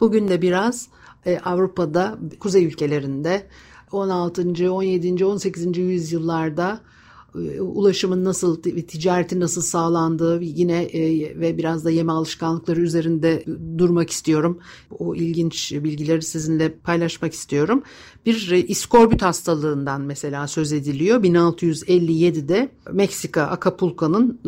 Bugün 0.00 0.28
de 0.28 0.42
biraz 0.42 0.88
e, 1.26 1.38
Avrupa'da, 1.38 2.18
kuzey 2.40 2.64
ülkelerinde 2.64 3.46
16. 3.92 4.72
17. 4.72 5.24
18. 5.24 5.78
yüzyıllarda 5.78 6.80
ulaşımın 7.60 8.24
nasıl, 8.24 8.62
ticaretin 8.62 9.40
nasıl 9.40 9.62
sağlandığı 9.62 10.42
yine 10.42 10.82
e, 10.82 11.40
ve 11.40 11.58
biraz 11.58 11.84
da 11.84 11.90
yeme 11.90 12.12
alışkanlıkları 12.12 12.80
üzerinde 12.80 13.44
durmak 13.78 14.10
istiyorum. 14.10 14.58
O 14.98 15.14
ilginç 15.14 15.72
bilgileri 15.72 16.22
sizinle 16.22 16.74
paylaşmak 16.74 17.32
istiyorum. 17.32 17.82
Bir 18.26 18.50
e, 18.50 18.62
iskorbüt 18.62 19.22
hastalığından 19.22 20.00
mesela 20.00 20.46
söz 20.46 20.72
ediliyor. 20.72 21.22
1657'de 21.22 22.68
Meksika 22.92 23.42
Acapulco'nun 23.42 24.40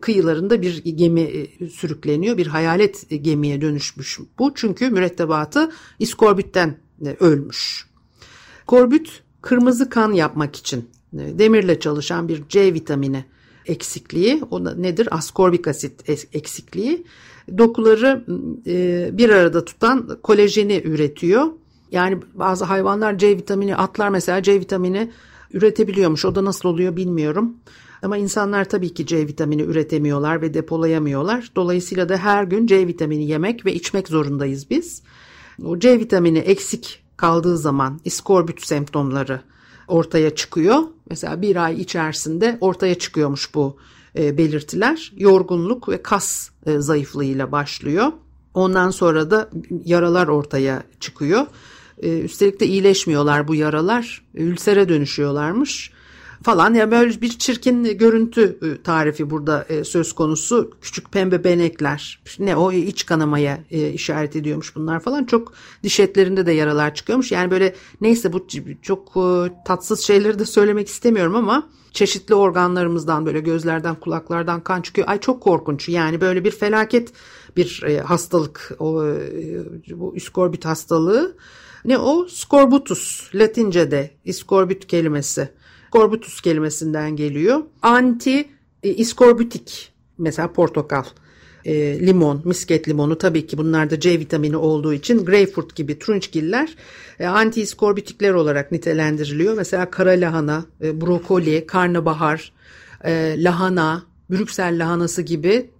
kıyılarında 0.00 0.62
bir 0.62 0.84
gemi 0.84 1.46
sürükleniyor. 1.72 2.36
Bir 2.36 2.46
hayalet 2.46 3.06
gemiye 3.22 3.60
dönüşmüş 3.60 4.18
bu. 4.38 4.52
Çünkü 4.54 4.90
mürettebatı 4.90 5.70
iskorbütten 5.98 6.78
ölmüş. 7.20 7.86
Korbüt 8.66 9.22
kırmızı 9.42 9.90
kan 9.90 10.12
yapmak 10.12 10.56
için 10.56 10.88
demirle 11.12 11.80
çalışan 11.80 12.28
bir 12.28 12.42
C 12.48 12.74
vitamini 12.74 13.24
eksikliği. 13.66 14.42
O 14.50 14.64
nedir? 14.64 15.08
Askorbik 15.10 15.68
asit 15.68 16.08
eksikliği. 16.32 17.04
Dokuları 17.58 18.24
e, 18.66 19.08
bir 19.12 19.30
arada 19.30 19.64
tutan 19.64 20.18
kolajeni 20.22 20.82
üretiyor. 20.84 21.46
Yani 21.90 22.18
bazı 22.34 22.64
hayvanlar 22.64 23.18
C 23.18 23.36
vitamini, 23.36 23.76
atlar 23.76 24.08
mesela 24.08 24.42
C 24.42 24.60
vitamini 24.60 25.10
üretebiliyormuş. 25.52 26.24
O 26.24 26.34
da 26.34 26.44
nasıl 26.44 26.68
oluyor 26.68 26.96
bilmiyorum. 26.96 27.56
Ama 28.02 28.16
insanlar 28.16 28.64
tabii 28.64 28.94
ki 28.94 29.06
C 29.06 29.26
vitamini 29.26 29.62
üretemiyorlar 29.62 30.42
ve 30.42 30.54
depolayamıyorlar. 30.54 31.50
Dolayısıyla 31.56 32.08
da 32.08 32.16
her 32.16 32.44
gün 32.44 32.66
C 32.66 32.86
vitamini 32.86 33.26
yemek 33.26 33.66
ve 33.66 33.74
içmek 33.74 34.08
zorundayız 34.08 34.70
biz. 34.70 35.02
O 35.64 35.78
C 35.78 35.98
vitamini 35.98 36.38
eksik 36.38 37.02
kaldığı 37.16 37.58
zaman 37.58 38.00
iskorbüt 38.04 38.66
semptomları 38.66 39.40
ortaya 39.88 40.34
çıkıyor. 40.34 40.82
Mesela 41.10 41.42
bir 41.42 41.64
ay 41.64 41.80
içerisinde 41.80 42.58
ortaya 42.60 42.94
çıkıyormuş 42.94 43.54
bu 43.54 43.76
e, 44.18 44.38
belirtiler. 44.38 45.12
Yorgunluk 45.16 45.88
ve 45.88 46.02
kas 46.02 46.50
e, 46.66 46.78
zayıflığıyla 46.78 47.52
başlıyor. 47.52 48.12
Ondan 48.54 48.90
sonra 48.90 49.30
da 49.30 49.50
yaralar 49.84 50.28
ortaya 50.28 50.82
çıkıyor. 51.00 51.46
E, 52.02 52.20
üstelik 52.20 52.60
de 52.60 52.66
iyileşmiyorlar 52.66 53.48
bu 53.48 53.54
yaralar. 53.54 54.22
Ülsere 54.34 54.88
dönüşüyorlarmış 54.88 55.92
falan. 56.46 56.74
Ya 56.74 56.80
yani 56.80 56.90
böyle 56.90 57.20
bir 57.20 57.38
çirkin 57.38 57.98
görüntü 57.98 58.58
e, 58.62 58.82
tarifi 58.82 59.30
burada 59.30 59.66
e, 59.68 59.84
söz 59.84 60.12
konusu. 60.12 60.70
Küçük 60.80 61.12
pembe 61.12 61.44
benekler 61.44 62.20
ne 62.38 62.56
o 62.56 62.72
iç 62.72 63.06
kanamaya 63.06 63.58
e, 63.70 63.90
işaret 63.90 64.36
ediyormuş 64.36 64.76
bunlar 64.76 65.00
falan. 65.00 65.24
Çok 65.24 65.52
diş 65.82 66.00
etlerinde 66.00 66.46
de 66.46 66.52
yaralar 66.52 66.94
çıkıyormuş. 66.94 67.32
Yani 67.32 67.50
böyle 67.50 67.74
neyse 68.00 68.32
bu 68.32 68.46
çok 68.82 69.14
tatsız 69.64 70.00
şeyleri 70.00 70.38
de 70.38 70.44
söylemek 70.44 70.88
istemiyorum 70.88 71.36
ama 71.36 71.68
çeşitli 71.92 72.34
organlarımızdan 72.34 73.26
böyle 73.26 73.40
gözlerden 73.40 73.94
kulaklardan 73.94 74.60
kan 74.60 74.82
çıkıyor. 74.82 75.08
Ay 75.08 75.20
çok 75.20 75.42
korkunç. 75.42 75.88
Yani 75.88 76.20
böyle 76.20 76.44
bir 76.44 76.50
felaket 76.50 77.12
bir 77.56 77.82
hastalık. 78.04 78.76
O 78.78 79.04
bu 79.90 80.16
iskorbit 80.16 80.64
hastalığı. 80.64 81.36
Ne 81.84 81.98
o? 81.98 82.26
Scorbutus 82.28 83.34
latince'de 83.34 84.10
iskorbit 84.24 84.86
kelimesi 84.86 85.48
Scorbutus 85.96 86.40
kelimesinden 86.40 87.16
geliyor. 87.16 87.62
Anti 87.82 88.48
e, 88.82 88.94
iskorbutik 88.94 89.92
mesela 90.18 90.52
portakal, 90.52 91.04
e, 91.64 92.06
limon, 92.06 92.42
misket 92.44 92.88
limonu 92.88 93.18
tabii 93.18 93.46
ki 93.46 93.58
bunlarda 93.58 94.00
C 94.00 94.18
vitamini 94.18 94.56
olduğu 94.56 94.92
için 94.92 95.24
greyfurt 95.24 95.76
gibi 95.76 95.98
turunçgiller 95.98 96.76
e, 97.18 97.26
anti 97.26 97.60
iskorbitikler 97.60 98.30
olarak 98.30 98.72
nitelendiriliyor. 98.72 99.54
Mesela 99.54 99.90
kara 99.90 100.10
lahana, 100.10 100.64
e, 100.82 101.00
brokoli, 101.00 101.66
karnabahar, 101.66 102.52
lahana, 103.36 104.02
Brüksel 104.30 104.78
lahanası 104.78 105.22
gibi 105.22 105.70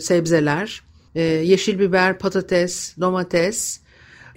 sebzeler, 0.00 0.82
yeşil 1.42 1.78
biber, 1.78 2.18
patates, 2.18 2.96
domates, 3.00 3.80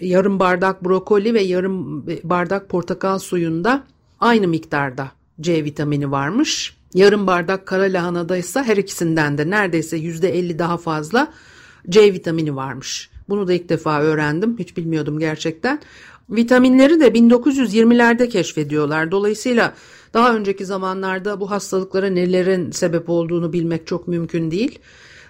yarım 0.02 0.40
bardak 0.40 0.86
brokoli 0.86 1.34
ve 1.34 1.42
yarım 1.42 2.08
bardak 2.24 2.70
portakal 2.70 3.20
suyunda 3.20 3.84
aynı 4.20 4.48
miktarda 4.48 5.19
C 5.42 5.64
vitamini 5.64 6.12
varmış. 6.12 6.76
Yarım 6.94 7.28
bardak 7.28 7.66
kara 7.66 7.84
lahanada 7.84 8.38
ise 8.38 8.64
her 8.64 8.78
ikisinden 8.78 9.38
de 9.38 9.50
neredeyse 9.50 9.98
%50 9.98 10.60
daha 10.60 10.78
fazla 10.78 11.32
C 11.90 12.14
vitamini 12.14 12.56
varmış. 12.56 13.10
Bunu 13.30 13.48
da 13.48 13.54
ilk 13.54 13.70
defa 13.70 14.02
öğrendim. 14.02 14.56
Hiç 14.60 14.78
bilmiyordum 14.78 15.20
gerçekten. 15.20 15.80
Vitaminleri 16.30 17.00
de 17.00 17.08
1920'lerde 17.08 18.30
keşfediyorlar. 18.30 19.12
Dolayısıyla 19.12 19.74
daha 20.14 20.36
önceki 20.36 20.66
zamanlarda 20.66 21.40
bu 21.40 21.52
hastalıklara 21.52 22.08
nelerin 22.10 22.72
sebep 22.72 23.10
olduğunu 23.10 23.54
bilmek 23.54 23.88
çok 23.88 24.08
mümkün 24.08 24.52
değil. 24.52 24.80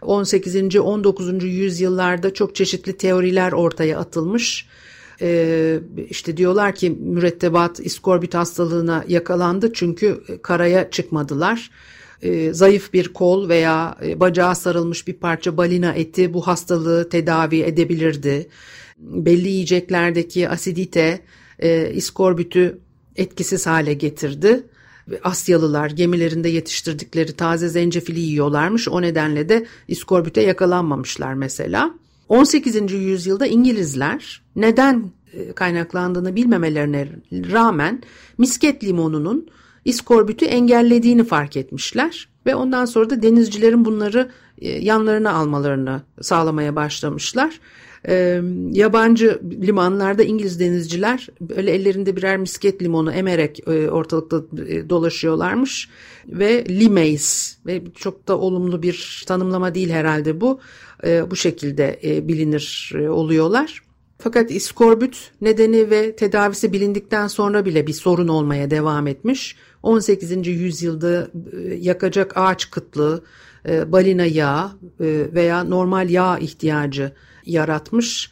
18. 0.02 0.76
19. 0.76 1.44
yüzyıllarda 1.44 2.34
çok 2.34 2.56
çeşitli 2.56 2.98
teoriler 2.98 3.52
ortaya 3.52 4.00
atılmış 4.00 4.68
e, 5.22 5.80
işte 6.10 6.38
diyorlar 6.38 6.76
ki 6.76 6.90
mürettebat 6.90 7.80
iskorbit 7.80 8.34
hastalığına 8.34 9.06
yakalandı 9.08 9.74
çünkü 9.74 10.24
karaya 10.42 10.90
çıkmadılar. 10.90 11.72
E, 12.22 12.54
zayıf 12.54 12.94
bir 12.94 13.14
kol 13.14 13.50
veya 13.50 13.98
e, 14.06 14.20
bacağa 14.20 14.56
sarılmış 14.56 15.08
bir 15.08 15.14
parça 15.14 15.58
balina 15.58 15.94
eti 15.94 16.34
bu 16.34 16.48
hastalığı 16.48 17.10
tedavi 17.10 17.62
edebilirdi. 17.62 18.50
Belli 18.98 19.48
yiyeceklerdeki 19.48 20.50
asidite 20.50 21.20
e, 21.60 21.92
iskorbütü 21.94 22.80
etkisiz 23.16 23.68
hale 23.68 23.94
getirdi. 23.94 24.64
Asyalılar 25.24 25.90
gemilerinde 25.90 26.50
yetiştirdikleri 26.50 27.34
taze 27.34 27.70
zencefili 27.70 28.20
yiyorlarmış. 28.20 28.88
O 28.88 29.02
nedenle 29.02 29.50
de 29.50 29.66
iskorbüte 29.88 30.42
yakalanmamışlar 30.42 31.34
mesela. 31.34 31.94
18. 32.30 32.92
yüzyılda 32.92 33.48
İngilizler 33.48 34.42
neden 34.56 35.12
e, 35.34 35.52
kaynaklandığını 35.54 36.36
bilmemelerine 36.36 37.08
rağmen 37.32 38.04
misket 38.38 38.84
limonunun 38.84 39.48
iskorbütü 39.86 40.46
engellediğini 40.46 41.24
fark 41.24 41.58
etmişler 41.58 42.30
ve 42.46 42.56
ondan 42.56 42.86
sonra 42.86 43.10
da 43.10 43.22
denizcilerin 43.22 43.86
bunları 43.86 44.30
e, 44.58 44.70
yanlarına 44.70 45.32
almalarını 45.32 46.02
sağlamaya 46.22 46.76
başlamışlar. 46.76 47.60
E, 48.08 48.42
yabancı 48.72 49.42
limanlarda 49.62 50.24
İngiliz 50.24 50.60
denizciler 50.60 51.28
böyle 51.42 51.72
ellerinde 51.72 52.16
birer 52.16 52.38
misket 52.38 52.82
limonu 52.82 53.12
emerek 53.12 53.64
ortalıkta 53.92 54.42
dolaşıyorlarmış 54.90 55.90
ve 56.30 56.66
limeys 56.70 57.58
ve 57.66 57.82
çok 57.96 58.28
da 58.28 58.38
olumlu 58.38 58.82
bir 58.82 59.24
tanımlama 59.28 59.76
değil 59.76 59.90
herhalde 59.90 60.42
bu 60.42 60.60
bu 61.04 61.36
şekilde 61.36 62.00
bilinir 62.28 62.94
oluyorlar. 63.10 63.82
Fakat 64.22 64.52
iskorbüt 64.52 65.32
nedeni 65.42 65.90
ve 65.90 66.16
tedavisi 66.16 66.74
bilindikten 66.74 67.28
sonra 67.28 67.66
bile 67.66 67.88
bir 67.88 67.94
sorun 67.94 68.28
olmaya 68.28 68.72
devam 68.72 69.08
etmiş. 69.08 69.56
18. 69.84 70.48
yüzyılda 70.48 71.28
e, 71.54 71.74
yakacak 71.74 72.38
ağaç 72.38 72.72
kıtlığı, 72.72 73.24
e, 73.70 73.92
balina 73.92 74.26
yağı 74.26 74.72
e, 75.00 75.28
veya 75.34 75.64
normal 75.64 76.10
yağ 76.10 76.38
ihtiyacı 76.38 77.12
yaratmış. 77.46 78.32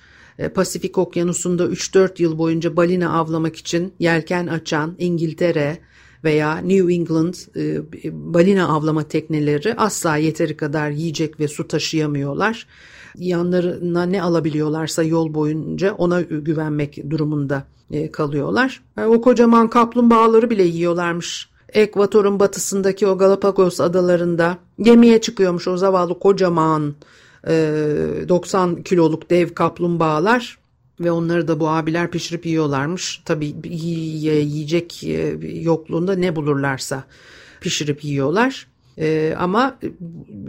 Pasifik 0.55 0.97
Okyanusu'nda 0.97 1.65
3-4 1.65 2.21
yıl 2.21 2.37
boyunca 2.37 2.75
balina 2.75 3.19
avlamak 3.19 3.55
için 3.55 3.93
yelken 3.99 4.47
açan 4.47 4.95
İngiltere 4.97 5.77
veya 6.23 6.57
New 6.57 6.93
England 6.93 7.33
balina 8.11 8.67
avlama 8.67 9.03
tekneleri 9.03 9.73
asla 9.77 10.17
yeteri 10.17 10.57
kadar 10.57 10.89
yiyecek 10.89 11.39
ve 11.39 11.47
su 11.47 11.67
taşıyamıyorlar 11.67 12.67
yanlarına 13.17 14.03
ne 14.03 14.21
alabiliyorlarsa 14.21 15.03
yol 15.03 15.33
boyunca 15.33 15.93
ona 15.93 16.21
güvenmek 16.21 17.09
durumunda 17.09 17.63
e, 17.91 18.11
kalıyorlar. 18.11 18.83
Yani 18.97 19.07
o 19.15 19.21
kocaman 19.21 19.69
kaplumbağaları 19.69 20.49
bile 20.49 20.63
yiyorlarmış. 20.63 21.49
Ekvator'un 21.73 22.39
batısındaki 22.39 23.07
o 23.07 23.17
Galapagos 23.17 23.79
adalarında 23.79 24.57
gemiye 24.81 25.21
çıkıyormuş 25.21 25.67
o 25.67 25.77
zavallı 25.77 26.19
kocaman 26.19 26.95
90 27.47 28.75
e, 28.75 28.83
kiloluk 28.83 29.29
dev 29.29 29.49
kaplumbağalar 29.49 30.57
ve 30.99 31.11
onları 31.11 31.47
da 31.47 31.59
bu 31.59 31.69
abiler 31.69 32.11
pişirip 32.11 32.45
yiyorlarmış. 32.45 33.21
Tabii 33.25 33.55
yiyecek 33.63 35.03
e, 35.03 35.37
yokluğunda 35.61 36.15
ne 36.15 36.35
bulurlarsa 36.35 37.03
pişirip 37.61 38.03
yiyorlar. 38.03 38.67
Ama 39.37 39.79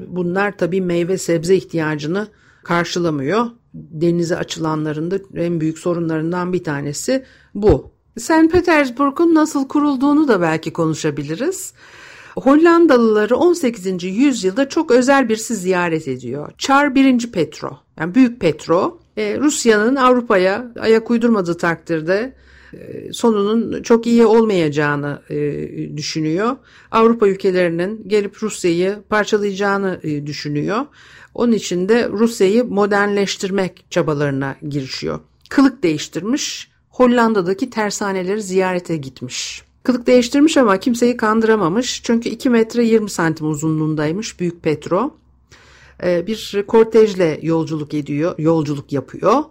bunlar 0.09 0.59
tabii 0.59 0.81
meyve 0.81 1.19
sebze 1.19 1.57
ihtiyacını 1.57 2.29
karşılamıyor. 2.65 3.47
Denize 3.75 4.37
açılanların 4.37 5.11
da 5.11 5.19
en 5.35 5.61
büyük 5.61 5.79
sorunlarından 5.79 6.53
bir 6.53 6.65
tanesi 6.65 7.25
bu. 7.55 7.91
St. 8.19 8.53
Petersburg'un 8.53 9.35
nasıl 9.35 9.69
kurulduğunu 9.69 10.29
da 10.29 10.41
belki 10.41 10.73
konuşabiliriz. 10.73 11.73
Hollandalıları 12.37 13.37
18. 13.37 14.05
yüzyılda 14.05 14.69
çok 14.69 14.91
özel 14.91 15.29
birisi 15.29 15.57
ziyaret 15.57 16.09
ediyor. 16.09 16.53
Çar 16.59 16.95
1. 16.95 17.33
Petro, 17.33 17.79
yani 18.01 18.15
Büyük 18.15 18.41
Petro, 18.41 18.99
e, 19.19 19.39
Rusya'nın 19.41 19.97
Avrupa'ya 19.97 20.73
ayak 20.81 21.11
uydurmadığı 21.11 21.57
takdirde 21.57 22.35
e, 22.73 23.13
sonunun 23.13 23.83
çok 23.83 24.07
iyi 24.07 24.27
olmayacağını 24.27 25.23
e, 25.31 25.37
düşünüyor. 25.97 26.57
Avrupa 26.91 27.29
ülkelerinin 27.29 28.05
gelip 28.07 28.43
Rusya'yı 28.43 28.97
parçalayacağını 29.09 30.01
düşünüyor. 30.27 30.87
Onun 31.35 31.53
için 31.53 31.89
de 31.89 32.09
Rusya'yı 32.09 32.65
modernleştirmek 32.65 33.85
çabalarına 33.91 34.57
girişiyor. 34.69 35.21
Kılık 35.49 35.83
değiştirmiş, 35.83 36.71
Hollanda'daki 36.91 37.71
tersaneleri 37.71 38.43
ziyarete 38.43 38.97
gitmiş. 38.97 39.63
Kılık 39.83 40.07
değiştirmiş 40.07 40.57
ama 40.57 40.81
kimseyi 40.81 41.17
kandıramamış. 41.17 42.01
Çünkü 42.05 42.29
2 42.29 42.51
metre 42.51 42.85
20 42.85 43.11
santim 43.11 43.51
uzunluğundaymış 43.51 44.41
Büyük 44.41 44.63
Petro. 44.63 45.17
Ee, 46.03 46.27
bir 46.27 46.65
kortejle 46.67 47.39
yolculuk 47.43 47.95
ediyor, 47.95 48.35
yolculuk 48.39 48.93
yapıyor. 48.93 49.45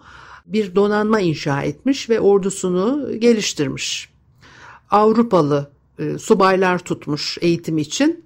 Bir 0.45 0.75
donanma 0.75 1.19
inşa 1.19 1.61
etmiş 1.61 2.09
ve 2.09 2.19
ordusunu 2.19 3.19
geliştirmiş. 3.19 4.09
Avrupalı 4.91 5.71
e, 5.99 6.17
subaylar 6.17 6.79
tutmuş 6.79 7.37
eğitim 7.41 7.77
için 7.77 8.25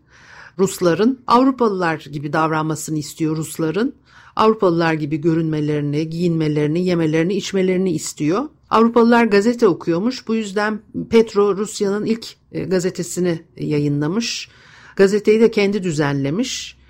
Rusların 0.60 1.20
Avrupalılar 1.28 2.00
gibi 2.12 2.34
davranmasını 2.34 2.98
istiyor 2.98 3.38
Rusların. 3.38 3.96
Avrupalılar 4.36 4.94
gibi 4.94 5.18
görünmelerini, 5.18 6.10
giyinmelerini, 6.10 6.86
yemelerini, 6.86 7.34
içmelerini 7.34 7.92
istiyor. 7.92 8.44
Avrupalılar 8.70 9.26
gazete 9.26 9.68
okuyormuş. 9.68 10.28
Bu 10.28 10.36
yüzden 10.36 10.82
Petro 11.10 11.58
Rusya'nın 11.58 12.06
ilk 12.06 12.28
e, 12.52 12.64
gazetesini 12.64 13.44
yayınlamış. 13.58 14.50
Gazeteyi 14.96 15.42
de 15.42 15.52
kendi 15.52 15.84
düzenlemiş. 15.84 16.81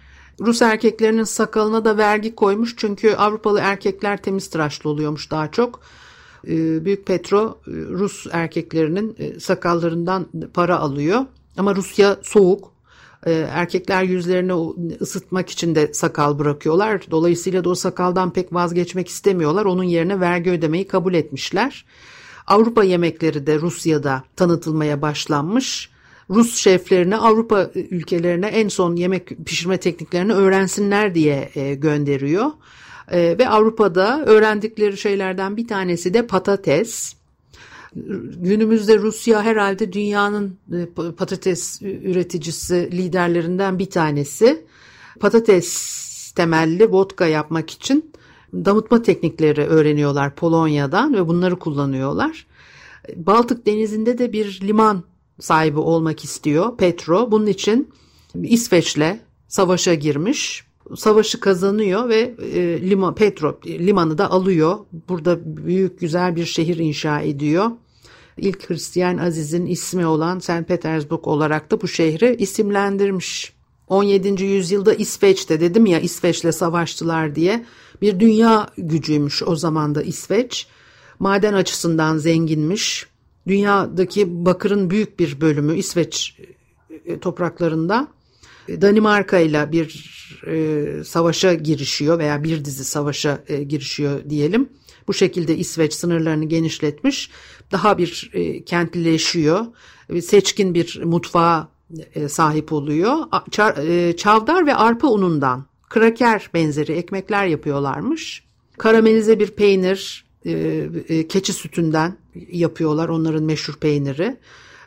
Rus 0.42 0.62
erkeklerinin 0.62 1.24
sakalına 1.24 1.86
da 1.86 1.98
vergi 1.98 2.36
koymuş 2.36 2.74
çünkü 2.78 3.16
Avrupalı 3.16 3.60
erkekler 3.60 4.22
temiz 4.22 4.50
tıraşlı 4.50 4.90
oluyormuş 4.90 5.32
daha 5.32 5.52
çok. 5.52 5.80
E, 6.48 6.86
Büyük 6.86 7.06
Petro 7.06 7.58
e, 7.68 7.72
Rus 7.72 8.28
erkeklerinin 8.32 9.40
sakallarından 9.40 10.28
para 10.54 10.80
alıyor. 10.80 11.26
Ama 11.58 11.76
Rusya 11.76 12.18
soğuk. 12.22 12.72
Ee, 13.26 13.32
erkekler 13.34 14.04
yüzlerini 14.04 14.54
ısıtmak 15.02 15.50
için 15.50 15.76
de 15.76 15.94
sakal 15.94 16.40
bırakıyorlar. 16.40 17.02
Dolayısıyla 17.12 17.64
da 17.64 17.70
o 17.70 17.76
sakaldan 17.76 18.34
pek 18.34 18.54
vazgeçmek 18.54 19.08
istemiyorlar. 19.08 19.66
Onun 19.66 19.84
yerine 19.84 20.20
vergi 20.20 20.52
ödemeyi 20.52 20.88
kabul 20.88 21.14
etmişler. 21.14 21.86
Avrupa 22.48 22.84
yemekleri 22.84 23.48
de 23.48 23.60
Rusya'da 23.60 24.24
tanıtılmaya 24.36 25.02
başlanmış. 25.02 25.90
Rus 26.30 26.56
şeflerini 26.56 27.16
Avrupa 27.18 27.72
ülkelerine 27.76 28.48
en 28.48 28.68
son 28.68 28.96
yemek 28.96 29.46
pişirme 29.46 29.78
tekniklerini 29.78 30.34
öğrensinler 30.34 31.16
diye 31.16 31.50
e, 31.56 31.76
gönderiyor. 31.76 32.52
E, 33.12 33.38
ve 33.38 33.50
Avrupa'da 33.50 34.26
öğrendikleri 34.26 34.98
şeylerden 34.98 35.58
bir 35.58 35.68
tanesi 35.68 36.14
de 36.14 36.28
patates. 36.28 37.16
Günümüzde 38.36 38.98
Rusya 38.98 39.44
herhalde 39.44 39.94
dünyanın 39.94 40.58
e, 40.74 40.86
patates 41.18 41.82
üreticisi 41.82 42.90
liderlerinden 42.92 43.80
bir 43.80 43.90
tanesi. 43.90 44.66
Patates 45.20 46.32
temelli 46.36 46.92
vodka 46.92 47.28
yapmak 47.28 47.70
için 47.70 48.12
damıtma 48.54 49.02
teknikleri 49.02 49.66
öğreniyorlar 49.66 50.36
Polonya'dan 50.36 51.14
ve 51.14 51.28
bunları 51.28 51.60
kullanıyorlar. 51.60 52.48
Baltık 53.16 53.66
Denizi'nde 53.66 54.18
de 54.18 54.34
bir 54.34 54.60
liman 54.62 55.04
sahibi 55.42 55.80
olmak 55.80 56.24
istiyor 56.24 56.78
Petro. 56.78 57.32
Bunun 57.32 57.48
için 57.48 57.90
İsveç'le 58.44 59.18
savaşa 59.48 59.94
girmiş. 59.94 60.66
Savaşı 60.96 61.40
kazanıyor 61.40 62.10
ve 62.10 62.36
e, 62.54 62.90
liman, 62.90 63.16
Petro 63.16 63.60
limanı 63.66 64.18
da 64.18 64.32
alıyor. 64.32 64.78
Burada 65.10 65.40
büyük 65.46 66.00
güzel 66.00 66.36
bir 66.36 66.46
şehir 66.46 66.78
inşa 66.78 67.22
ediyor 67.22 67.72
ilk 68.38 68.70
Hristiyan 68.70 69.18
Aziz'in 69.18 69.66
ismi 69.66 70.06
olan 70.06 70.40
St. 70.40 70.68
Petersburg 70.68 71.28
olarak 71.28 71.72
da 71.72 71.82
bu 71.82 71.88
şehri 71.88 72.36
isimlendirmiş. 72.36 73.54
17. 73.88 74.44
yüzyılda 74.44 74.94
İsveç'te 74.94 75.62
dedim 75.62 75.86
ya 75.86 76.00
İsveç'le 76.00 76.52
savaştılar 76.52 77.36
diye 77.36 77.66
bir 78.02 78.20
dünya 78.20 78.70
gücüymüş 78.78 79.44
o 79.44 79.56
zaman 79.56 79.96
da 79.96 80.02
İsveç. 80.02 80.68
Maden 81.20 81.54
açısından 81.54 82.18
zenginmiş. 82.18 83.08
Dünyadaki 83.48 84.46
bakırın 84.46 84.90
büyük 84.90 85.20
bir 85.20 85.42
bölümü 85.42 85.78
İsveç 85.78 86.38
e, 87.06 87.20
topraklarında 87.20 88.08
Danimarka 88.68 89.40
ile 89.40 89.72
bir 89.72 90.12
e, 90.48 91.04
savaşa 91.04 91.54
girişiyor 91.54 92.20
veya 92.20 92.44
bir 92.44 92.66
dizi 92.66 92.86
savaşa 92.86 93.44
e, 93.48 93.64
girişiyor 93.64 94.30
diyelim. 94.30 94.70
Bu 95.08 95.14
şekilde 95.14 95.58
İsveç 95.58 95.94
sınırlarını 95.94 96.46
genişletmiş, 96.46 97.30
daha 97.72 97.98
bir 97.98 98.32
e, 98.34 98.64
kentlileşiyor, 98.64 99.66
seçkin 100.22 100.74
bir 100.74 101.02
mutfağa 101.04 101.68
e, 102.16 102.28
sahip 102.28 102.74
oluyor. 102.74 103.16
Çar, 103.52 103.78
e, 103.78 104.18
çavdar 104.18 104.66
ve 104.66 104.76
arpa 104.76 105.08
unundan 105.08 105.66
kraker 105.90 106.50
benzeri 106.54 106.92
ekmekler 106.92 107.46
yapıyorlarmış. 107.46 108.44
Karamelize 108.78 109.40
bir 109.40 109.48
peynir, 109.48 110.26
e, 110.46 110.52
e, 111.08 111.28
keçi 111.28 111.54
sütünden 111.54 112.18
yapıyorlar 112.52 113.10
onların 113.10 113.44
meşhur 113.44 113.74
peyniri. 113.74 114.38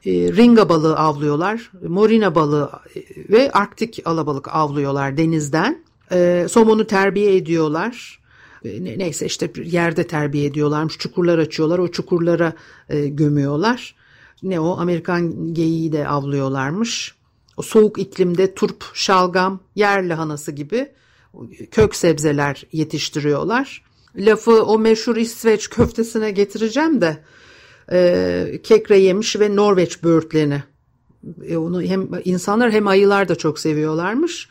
E, 0.07 0.13
ringa 0.13 0.69
balığı 0.69 0.97
avlıyorlar, 0.97 1.71
morina 1.89 2.35
balığı 2.35 2.71
e, 2.97 3.01
ve 3.33 3.51
arktik 3.53 4.03
alabalık 4.05 4.49
avlıyorlar 4.49 5.17
denizden. 5.17 5.85
E, 6.13 6.47
somonu 6.51 6.87
terbiye 6.87 7.37
ediyorlar. 7.37 8.21
E, 8.65 8.99
neyse 8.99 9.27
işte 9.27 9.51
yerde 9.65 10.07
terbiye 10.07 10.45
ediyorlarmış. 10.47 10.99
Çukurlar 10.99 11.39
açıyorlar. 11.39 11.79
O 11.79 11.89
çukurlara 11.89 12.53
e, 12.89 13.09
gömüyorlar. 13.09 13.95
Ne 14.43 14.61
o 14.61 14.79
Amerikan 14.79 15.55
geyiği 15.55 15.93
de 15.93 16.09
avlıyorlarmış. 16.09 17.15
O 17.57 17.63
soğuk 17.63 17.99
iklimde 17.99 18.55
turp, 18.55 18.85
şalgam, 18.95 19.61
yer 19.75 20.03
lahanası 20.09 20.53
gibi 20.53 20.93
kök 21.71 21.97
sebzeler 21.97 22.65
yetiştiriyorlar. 22.73 23.83
Lafı 24.17 24.63
o 24.63 24.79
meşhur 24.79 25.17
İsveç 25.17 25.71
köftesine 25.71 26.31
getireceğim 26.31 27.01
de 27.01 27.17
e, 27.93 28.61
kekre 28.63 28.99
yemiş 28.99 29.41
ve 29.41 29.57
Norveç 29.57 30.03
böğürtlerini. 30.03 30.63
E, 31.49 31.57
onu 31.57 31.83
hem 31.83 32.09
insanlar 32.25 32.71
hem 32.71 32.87
ayılar 32.87 33.29
da 33.29 33.35
çok 33.35 33.59
seviyorlarmış. 33.59 34.49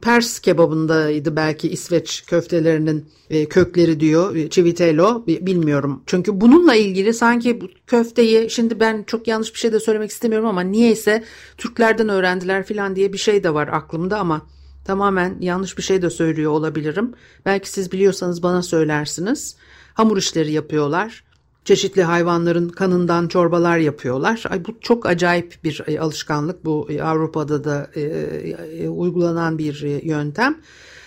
Pers 0.00 0.38
kebabındaydı 0.38 1.36
belki 1.36 1.68
İsveç 1.68 2.24
köftelerinin 2.26 3.06
e, 3.30 3.46
kökleri 3.46 4.00
diyor 4.00 4.36
e, 4.36 4.50
Civitello 4.50 5.26
bilmiyorum. 5.26 6.02
Çünkü 6.06 6.40
bununla 6.40 6.74
ilgili 6.74 7.14
sanki 7.14 7.58
köfteyi 7.86 8.50
şimdi 8.50 8.80
ben 8.80 9.02
çok 9.06 9.28
yanlış 9.28 9.54
bir 9.54 9.58
şey 9.58 9.72
de 9.72 9.80
söylemek 9.80 10.10
istemiyorum 10.10 10.48
ama 10.48 10.60
niyeyse 10.60 11.24
Türklerden 11.56 12.08
öğrendiler 12.08 12.66
falan 12.66 12.96
diye 12.96 13.12
bir 13.12 13.18
şey 13.18 13.44
de 13.44 13.54
var 13.54 13.68
aklımda 13.72 14.18
ama 14.18 14.46
tamamen 14.88 15.36
yanlış 15.40 15.78
bir 15.78 15.82
şey 15.82 16.02
de 16.02 16.10
söylüyor 16.10 16.52
olabilirim. 16.52 17.14
Belki 17.46 17.70
siz 17.70 17.92
biliyorsanız 17.92 18.42
bana 18.42 18.62
söylersiniz. 18.62 19.56
Hamur 19.94 20.16
işleri 20.16 20.52
yapıyorlar 20.52 21.24
çeşitli 21.68 22.02
hayvanların 22.02 22.68
kanından 22.68 23.28
çorbalar 23.28 23.78
yapıyorlar. 23.78 24.44
Ay, 24.50 24.64
bu 24.64 24.80
çok 24.80 25.06
acayip 25.06 25.64
bir 25.64 25.82
e, 25.86 26.00
alışkanlık. 26.00 26.64
Bu 26.64 26.86
e, 26.90 27.02
Avrupa'da 27.02 27.64
da 27.64 27.90
e, 27.94 28.00
e, 28.00 28.88
uygulanan 28.88 29.58
bir 29.58 29.82
e, 29.82 29.88
yöntem. 29.88 30.58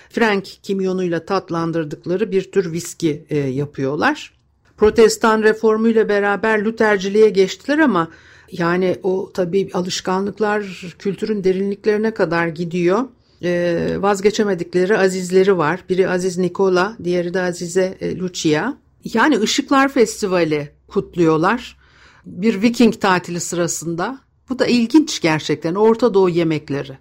Frank 0.10 0.46
kimyonuyla 0.64 1.26
tatlandırdıkları 1.26 2.32
bir 2.32 2.52
tür 2.52 2.72
viski 2.72 3.26
e, 3.30 3.38
yapıyorlar. 3.38 4.34
Protestan 4.78 5.44
reformuyla 5.44 6.10
beraber 6.10 6.60
Lutherciliğe 6.66 7.30
geçtiler 7.30 7.80
ama 7.80 8.08
yani 8.52 8.96
o 9.04 9.32
tabii 9.34 9.70
alışkanlıklar 9.74 10.64
kültürün 11.00 11.44
derinliklerine 11.44 12.14
kadar 12.14 12.48
gidiyor. 12.48 13.04
E, 13.44 13.96
vazgeçemedikleri 14.00 14.98
azizleri 14.98 15.58
var. 15.58 15.84
Biri 15.90 16.10
Aziz 16.10 16.38
Nikola, 16.38 16.98
diğeri 17.04 17.34
de 17.34 17.42
Azize 17.42 17.98
e, 18.02 18.18
Lucia. 18.18 18.74
Yani 19.04 19.38
Işıklar 19.44 19.94
Festivali 19.94 20.72
kutluyorlar. 20.88 21.78
Bir 22.26 22.62
Viking 22.62 23.02
tatili 23.02 23.40
sırasında. 23.40 24.20
Bu 24.50 24.60
da 24.60 24.66
ilginç 24.66 25.22
gerçekten. 25.22 25.76
Orta 25.76 26.14
Doğu 26.14 26.30
yemekleri. 26.30 26.98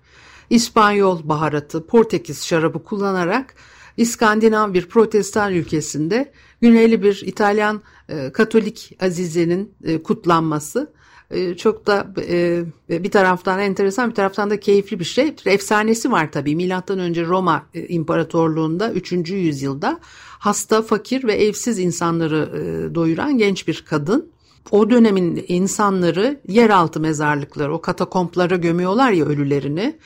İspanyol 0.50 1.28
baharatı, 1.28 1.86
Portekiz 1.86 2.46
şarabı 2.46 2.84
kullanarak 2.84 3.54
İskandinav 3.96 4.74
bir 4.74 4.86
protestan 4.86 5.54
ülkesinde 5.54 6.32
güneyli 6.60 7.02
bir 7.02 7.22
İtalyan 7.26 7.82
e, 8.08 8.32
Katolik 8.32 8.96
azizenin 9.00 9.74
e, 9.84 10.02
kutlanması 10.02 10.92
e, 11.30 11.56
çok 11.56 11.86
da 11.86 12.06
e, 12.28 12.64
bir 12.88 13.10
taraftan 13.10 13.60
enteresan 13.60 14.10
bir 14.10 14.14
taraftan 14.14 14.50
da 14.50 14.60
keyifli 14.60 15.00
bir 15.00 15.04
şey. 15.04 15.34
Efsanesi 15.46 16.12
var 16.12 16.32
tabii. 16.32 16.56
Milattan 16.56 16.98
önce 16.98 17.24
Roma 17.24 17.66
e, 17.74 17.86
İmparatorluğu'nda 17.86 18.92
3. 18.92 19.12
yüzyılda 19.30 20.00
hasta, 20.38 20.82
fakir 20.82 21.24
ve 21.24 21.34
evsiz 21.34 21.78
insanları 21.78 22.50
doyuran 22.94 23.38
genç 23.38 23.68
bir 23.68 23.84
kadın. 23.88 24.30
O 24.70 24.90
dönemin 24.90 25.44
insanları 25.48 26.40
yeraltı 26.48 27.00
mezarlıkları, 27.00 27.74
o 27.74 27.80
katakomplara 27.80 28.56
gömüyorlar 28.56 29.12
ya 29.12 29.24
ölülerini. 29.24 29.98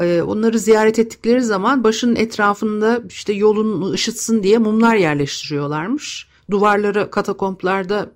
Onları 0.00 0.58
ziyaret 0.58 0.98
ettikleri 0.98 1.42
zaman 1.42 1.84
başının 1.84 2.16
etrafında 2.16 3.02
işte 3.08 3.32
yolun 3.32 3.92
ışıtsın 3.92 4.42
diye 4.42 4.58
mumlar 4.58 4.96
yerleştiriyorlarmış. 4.96 6.28
Duvarlara 6.50 7.10
katakomplarda 7.10 8.10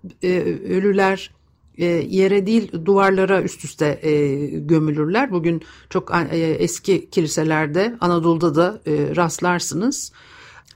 ölüler 0.69 1.31
e, 1.79 1.85
yere 1.87 2.47
değil 2.47 2.73
duvarlara 2.85 3.43
üst 3.43 3.65
üste 3.65 3.99
e, 4.03 4.37
gömülürler. 4.47 5.31
Bugün 5.31 5.63
çok 5.91 6.13
e, 6.31 6.39
eski 6.39 7.11
kiliselerde 7.11 7.97
Anadolu'da 8.01 8.55
da 8.55 8.81
e, 8.87 9.17
rastlarsınız. 9.17 10.13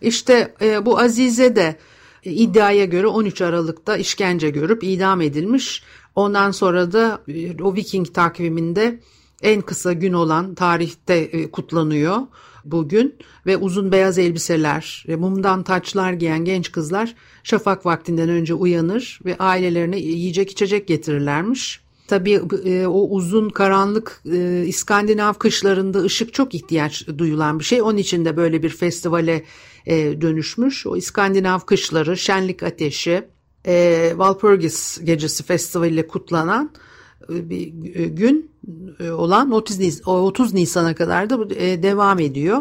İşte 0.00 0.54
e, 0.60 0.86
bu 0.86 0.98
Azize 0.98 1.56
de 1.56 1.76
e, 2.24 2.32
iddiaya 2.32 2.84
göre 2.84 3.06
13 3.06 3.42
Aralık'ta 3.42 3.96
işkence 3.96 4.50
görüp 4.50 4.84
idam 4.84 5.20
edilmiş. 5.20 5.82
Ondan 6.14 6.50
sonra 6.50 6.92
da 6.92 7.20
e, 7.28 7.62
o 7.62 7.74
Viking 7.74 8.14
takviminde 8.14 9.00
en 9.42 9.60
kısa 9.60 9.92
gün 9.92 10.12
olan 10.12 10.54
tarihte 10.54 11.14
e, 11.14 11.50
kutlanıyor 11.50 12.18
bugün 12.64 13.14
ve 13.46 13.56
uzun 13.56 13.92
beyaz 13.92 14.18
elbiseler, 14.18 15.04
mumdan 15.08 15.62
taçlar 15.62 16.12
giyen 16.12 16.44
genç 16.44 16.72
kızlar 16.72 17.14
şafak 17.42 17.86
vaktinden 17.86 18.28
önce 18.28 18.54
uyanır 18.54 19.20
ve 19.24 19.36
ailelerine 19.38 19.98
yiyecek 19.98 20.50
içecek 20.50 20.88
getirirlermiş. 20.88 21.84
Tabii 22.08 22.40
e, 22.64 22.86
o 22.86 23.08
uzun 23.08 23.50
karanlık 23.50 24.22
e, 24.32 24.64
İskandinav 24.66 25.34
kışlarında 25.34 26.02
ışık 26.02 26.34
çok 26.34 26.54
ihtiyaç 26.54 27.08
duyulan 27.18 27.58
bir 27.58 27.64
şey. 27.64 27.82
Onun 27.82 27.96
için 27.96 28.24
de 28.24 28.36
böyle 28.36 28.62
bir 28.62 28.68
festivale 28.68 29.44
e, 29.86 30.20
dönüşmüş. 30.20 30.86
O 30.86 30.96
İskandinav 30.96 31.58
kışları, 31.58 32.16
şenlik 32.16 32.62
ateşi, 32.62 33.24
e, 33.66 34.06
Walpurgis 34.10 35.00
Gecesi 35.04 35.42
Festivali 35.42 35.94
ile 35.94 36.06
kutlanan 36.06 36.70
bir 37.28 37.68
gün 38.06 38.53
olan 39.12 39.50
30, 39.50 40.54
Nisan'a 40.54 40.94
kadar 40.94 41.30
da 41.30 41.50
devam 41.82 42.18
ediyor. 42.18 42.58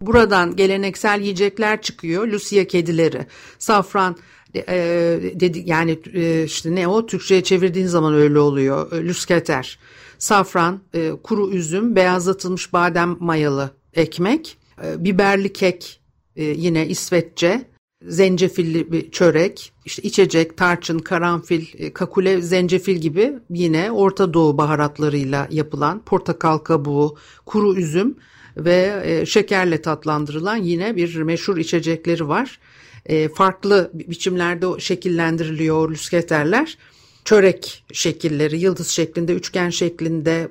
Buradan 0.00 0.56
geleneksel 0.56 1.20
yiyecekler 1.20 1.82
çıkıyor. 1.82 2.28
Lucia 2.28 2.64
kedileri, 2.64 3.26
safran 3.58 4.16
e, 4.54 5.20
dedi 5.34 5.62
yani 5.66 5.98
e, 6.14 6.44
işte 6.44 6.74
ne 6.74 6.88
o 6.88 7.06
Türkçe'ye 7.06 7.42
çevirdiğin 7.42 7.86
zaman 7.86 8.14
öyle 8.14 8.38
oluyor. 8.38 8.92
E, 8.92 9.08
Lusketer, 9.08 9.78
safran, 10.18 10.80
e, 10.94 11.10
kuru 11.22 11.50
üzüm, 11.50 11.96
beyazlatılmış 11.96 12.72
badem 12.72 13.16
mayalı 13.20 13.70
ekmek, 13.94 14.58
e, 14.84 15.04
biberli 15.04 15.52
kek 15.52 16.00
e, 16.36 16.44
yine 16.44 16.88
İsveççe, 16.88 17.64
zencefilli 18.02 18.92
bir 18.92 19.10
çörek, 19.10 19.72
işte 19.84 20.02
içecek, 20.02 20.56
tarçın, 20.56 20.98
karanfil, 20.98 21.66
e, 21.78 21.92
kakule, 21.92 22.42
zencefil 22.42 22.96
gibi 22.96 23.32
yine 23.50 23.92
Orta 23.92 24.34
Doğu 24.34 24.58
baharatlarıyla 24.58 25.48
yapılan 25.50 26.04
portakal 26.04 26.58
kabuğu, 26.58 27.16
kuru 27.46 27.76
üzüm 27.76 28.16
ve 28.56 29.02
e, 29.04 29.26
şekerle 29.26 29.82
tatlandırılan 29.82 30.56
yine 30.56 30.96
bir 30.96 31.22
meşhur 31.22 31.56
içecekleri 31.56 32.28
var. 32.28 32.58
E, 33.06 33.28
farklı 33.28 33.90
biçimlerde 33.94 34.80
şekillendiriliyor 34.80 35.90
lüsketerler. 35.90 36.78
Çörek 37.24 37.84
şekilleri, 37.92 38.58
yıldız 38.58 38.88
şeklinde, 38.88 39.34
üçgen 39.34 39.70
şeklinde, 39.70 40.48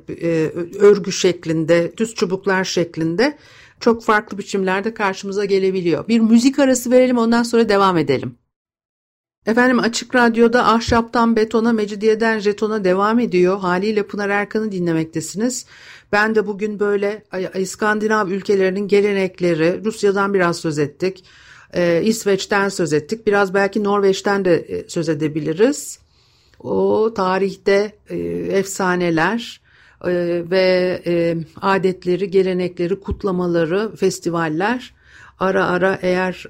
örgü 0.80 1.12
şeklinde, 1.12 1.92
düz 1.98 2.16
çubuklar 2.16 2.63
şeklinde 2.63 3.38
çok 3.79 4.03
farklı 4.03 4.38
biçimlerde 4.38 4.93
karşımıza 4.93 5.46
gelebiliyor. 5.46 6.07
Bir 6.07 6.19
müzik 6.19 6.60
arası 6.60 6.91
verelim 6.91 7.17
ondan 7.17 7.43
sonra 7.43 7.69
devam 7.69 7.98
edelim. 7.98 8.36
Efendim 9.46 9.79
Açık 9.79 10.15
Radyo'da 10.15 10.67
Ahşaptan 10.67 11.36
Betona, 11.36 11.74
Mecidiyeden 11.74 12.39
Jeton'a 12.39 12.84
devam 12.84 13.19
ediyor. 13.19 13.60
Haliyle 13.60 14.07
Pınar 14.07 14.29
Erkan'ı 14.29 14.72
dinlemektesiniz. 14.72 15.65
Ben 16.12 16.36
de 16.36 16.48
bugün 16.48 16.79
böyle 16.79 17.24
İskandinav 17.55 18.27
ülkelerinin 18.27 18.88
gelenekleri, 18.88 19.86
Rusya'dan 19.86 20.34
biraz 20.34 20.57
söz 20.57 20.79
ettik, 20.79 21.24
e, 21.74 22.01
İsveç'ten 22.03 22.69
söz 22.69 22.93
ettik, 22.93 23.27
biraz 23.27 23.53
belki 23.53 23.84
Norveç'ten 23.84 24.46
de 24.46 24.55
e, 24.55 24.89
söz 24.89 25.10
edebiliriz. 25.10 26.00
O 26.60 27.13
tarihte 27.15 27.91
e, 28.10 28.17
efsaneler 28.51 29.62
ve 30.06 31.38
adetleri, 31.62 32.32
gelenekleri, 32.32 33.00
kutlamaları, 33.00 33.96
festivaller 33.96 34.94
ara 35.39 35.66
ara 35.66 36.00
eğer 36.01 36.46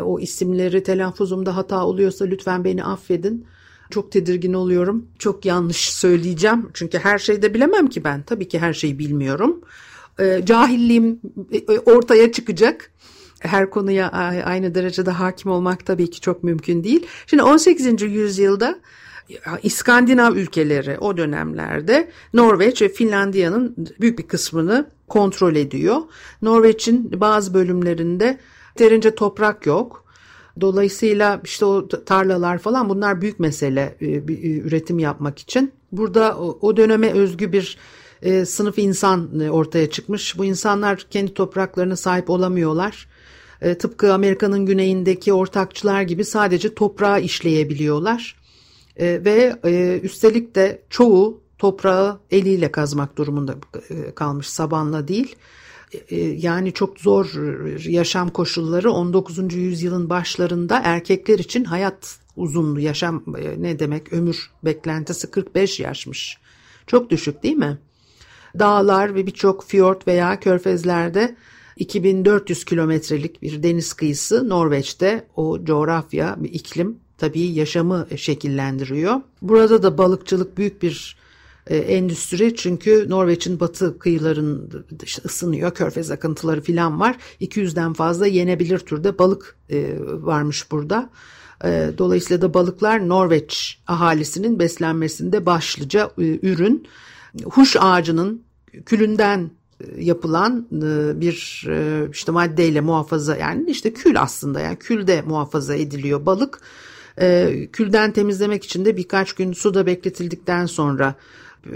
o 0.00 0.20
isimleri 0.20 0.82
telaffuzumda 0.82 1.56
hata 1.56 1.86
oluyorsa 1.86 2.24
lütfen 2.24 2.64
beni 2.64 2.84
affedin. 2.84 3.46
Çok 3.90 4.12
tedirgin 4.12 4.52
oluyorum. 4.52 5.06
Çok 5.18 5.44
yanlış 5.44 5.94
söyleyeceğim. 5.94 6.70
Çünkü 6.74 6.98
her 6.98 7.18
şeyi 7.18 7.42
de 7.42 7.54
bilemem 7.54 7.86
ki 7.86 8.04
ben. 8.04 8.22
Tabii 8.22 8.48
ki 8.48 8.58
her 8.58 8.72
şeyi 8.72 8.98
bilmiyorum. 8.98 9.60
E, 10.18 10.42
cahilliğim 10.46 11.20
e, 11.52 11.78
ortaya 11.78 12.32
çıkacak. 12.32 12.90
Her 13.38 13.70
konuya 13.70 14.10
aynı 14.44 14.74
derecede 14.74 15.10
hakim 15.10 15.50
olmak 15.50 15.86
tabii 15.86 16.10
ki 16.10 16.20
çok 16.20 16.42
mümkün 16.42 16.84
değil. 16.84 17.06
Şimdi 17.26 17.42
18. 17.42 18.02
yüzyılda 18.02 18.78
İskandinav 19.62 20.34
ülkeleri 20.34 20.98
o 20.98 21.16
dönemlerde 21.16 22.10
Norveç 22.34 22.82
ve 22.82 22.88
Finlandiya'nın 22.88 23.76
büyük 24.00 24.18
bir 24.18 24.28
kısmını 24.28 24.86
kontrol 25.08 25.56
ediyor. 25.56 25.96
Norveç'in 26.42 27.20
bazı 27.20 27.54
bölümlerinde 27.54 28.38
yeterince 28.68 29.14
toprak 29.14 29.66
yok. 29.66 30.04
Dolayısıyla 30.60 31.40
işte 31.44 31.64
o 31.64 31.88
tarlalar 31.88 32.58
falan 32.58 32.88
bunlar 32.88 33.20
büyük 33.20 33.40
mesele 33.40 33.96
e, 34.00 34.06
e, 34.06 34.20
üretim 34.58 34.98
yapmak 34.98 35.38
için. 35.38 35.72
Burada 35.92 36.38
o 36.38 36.76
döneme 36.76 37.12
özgü 37.12 37.52
bir 37.52 37.78
e, 38.22 38.44
sınıf 38.44 38.78
insan 38.78 39.48
ortaya 39.48 39.90
çıkmış. 39.90 40.38
Bu 40.38 40.44
insanlar 40.44 41.06
kendi 41.10 41.34
topraklarına 41.34 41.96
sahip 41.96 42.30
olamıyorlar. 42.30 43.08
Tıpkı 43.78 44.14
Amerika'nın 44.14 44.66
güneyindeki 44.66 45.32
ortakçılar 45.32 46.02
gibi 46.02 46.24
sadece 46.24 46.74
toprağı 46.74 47.20
işleyebiliyorlar. 47.20 48.41
Ve 49.00 49.60
üstelik 50.02 50.54
de 50.54 50.82
çoğu 50.90 51.40
toprağı 51.58 52.20
eliyle 52.30 52.72
kazmak 52.72 53.18
durumunda 53.18 53.54
kalmış 54.14 54.48
sabanla 54.48 55.08
değil. 55.08 55.36
E, 56.08 56.16
yani 56.20 56.72
çok 56.72 57.00
zor 57.00 57.32
yaşam 57.88 58.30
koşulları 58.30 58.90
19. 58.92 59.54
yüzyılın 59.54 60.10
başlarında 60.10 60.80
erkekler 60.84 61.38
için 61.38 61.64
hayat 61.64 62.18
uzunluğu 62.36 62.80
yaşam 62.80 63.24
e, 63.38 63.62
ne 63.62 63.78
demek 63.78 64.12
ömür 64.12 64.50
beklentisi 64.64 65.30
45 65.30 65.80
yaşmış. 65.80 66.38
Çok 66.86 67.10
düşük 67.10 67.42
değil 67.42 67.56
mi? 67.56 67.78
Dağlar 68.58 69.14
ve 69.14 69.26
birçok 69.26 69.64
fiyort 69.64 70.08
veya 70.08 70.40
körfezlerde 70.40 71.36
2400 71.76 72.64
kilometrelik 72.64 73.42
bir 73.42 73.62
deniz 73.62 73.92
kıyısı 73.92 74.48
Norveç'te 74.48 75.26
o 75.36 75.64
coğrafya, 75.64 76.38
iklim 76.44 76.98
tabii 77.22 77.46
yaşamı 77.46 78.06
şekillendiriyor. 78.16 79.20
Burada 79.42 79.82
da 79.82 79.98
balıkçılık 79.98 80.58
büyük 80.58 80.82
bir 80.82 81.16
e, 81.66 81.76
endüstri. 81.76 82.56
Çünkü 82.56 83.06
Norveç'in 83.08 83.60
batı 83.60 83.98
kıyılarında 83.98 84.76
işte 85.02 85.22
ısınıyor 85.24 85.74
körfez 85.74 86.10
akıntıları 86.10 86.60
filan 86.60 87.00
var. 87.00 87.16
200'den 87.40 87.92
fazla 87.92 88.26
yenebilir 88.26 88.78
türde 88.78 89.18
balık 89.18 89.56
e, 89.70 89.96
varmış 90.00 90.70
burada. 90.70 91.10
E, 91.64 91.90
dolayısıyla 91.98 92.42
da 92.42 92.54
balıklar 92.54 93.08
Norveç 93.08 93.78
ahalisinin 93.86 94.58
beslenmesinde 94.58 95.46
başlıca 95.46 96.10
ürün. 96.18 96.86
Huş 97.44 97.76
ağacının 97.80 98.42
külünden 98.86 99.50
yapılan 99.98 100.66
bir 101.20 101.66
işte 102.12 102.32
maddeyle 102.32 102.80
muhafaza 102.80 103.36
yani 103.36 103.70
işte 103.70 103.92
kül 103.92 104.20
aslında 104.20 104.60
yani 104.60 104.76
külde 104.76 105.22
muhafaza 105.22 105.74
ediliyor 105.74 106.26
balık 106.26 106.60
külden 107.72 108.12
temizlemek 108.12 108.64
için 108.64 108.84
de 108.84 108.96
birkaç 108.96 109.32
gün 109.32 109.52
suda 109.52 109.86
bekletildikten 109.86 110.66
sonra 110.66 111.14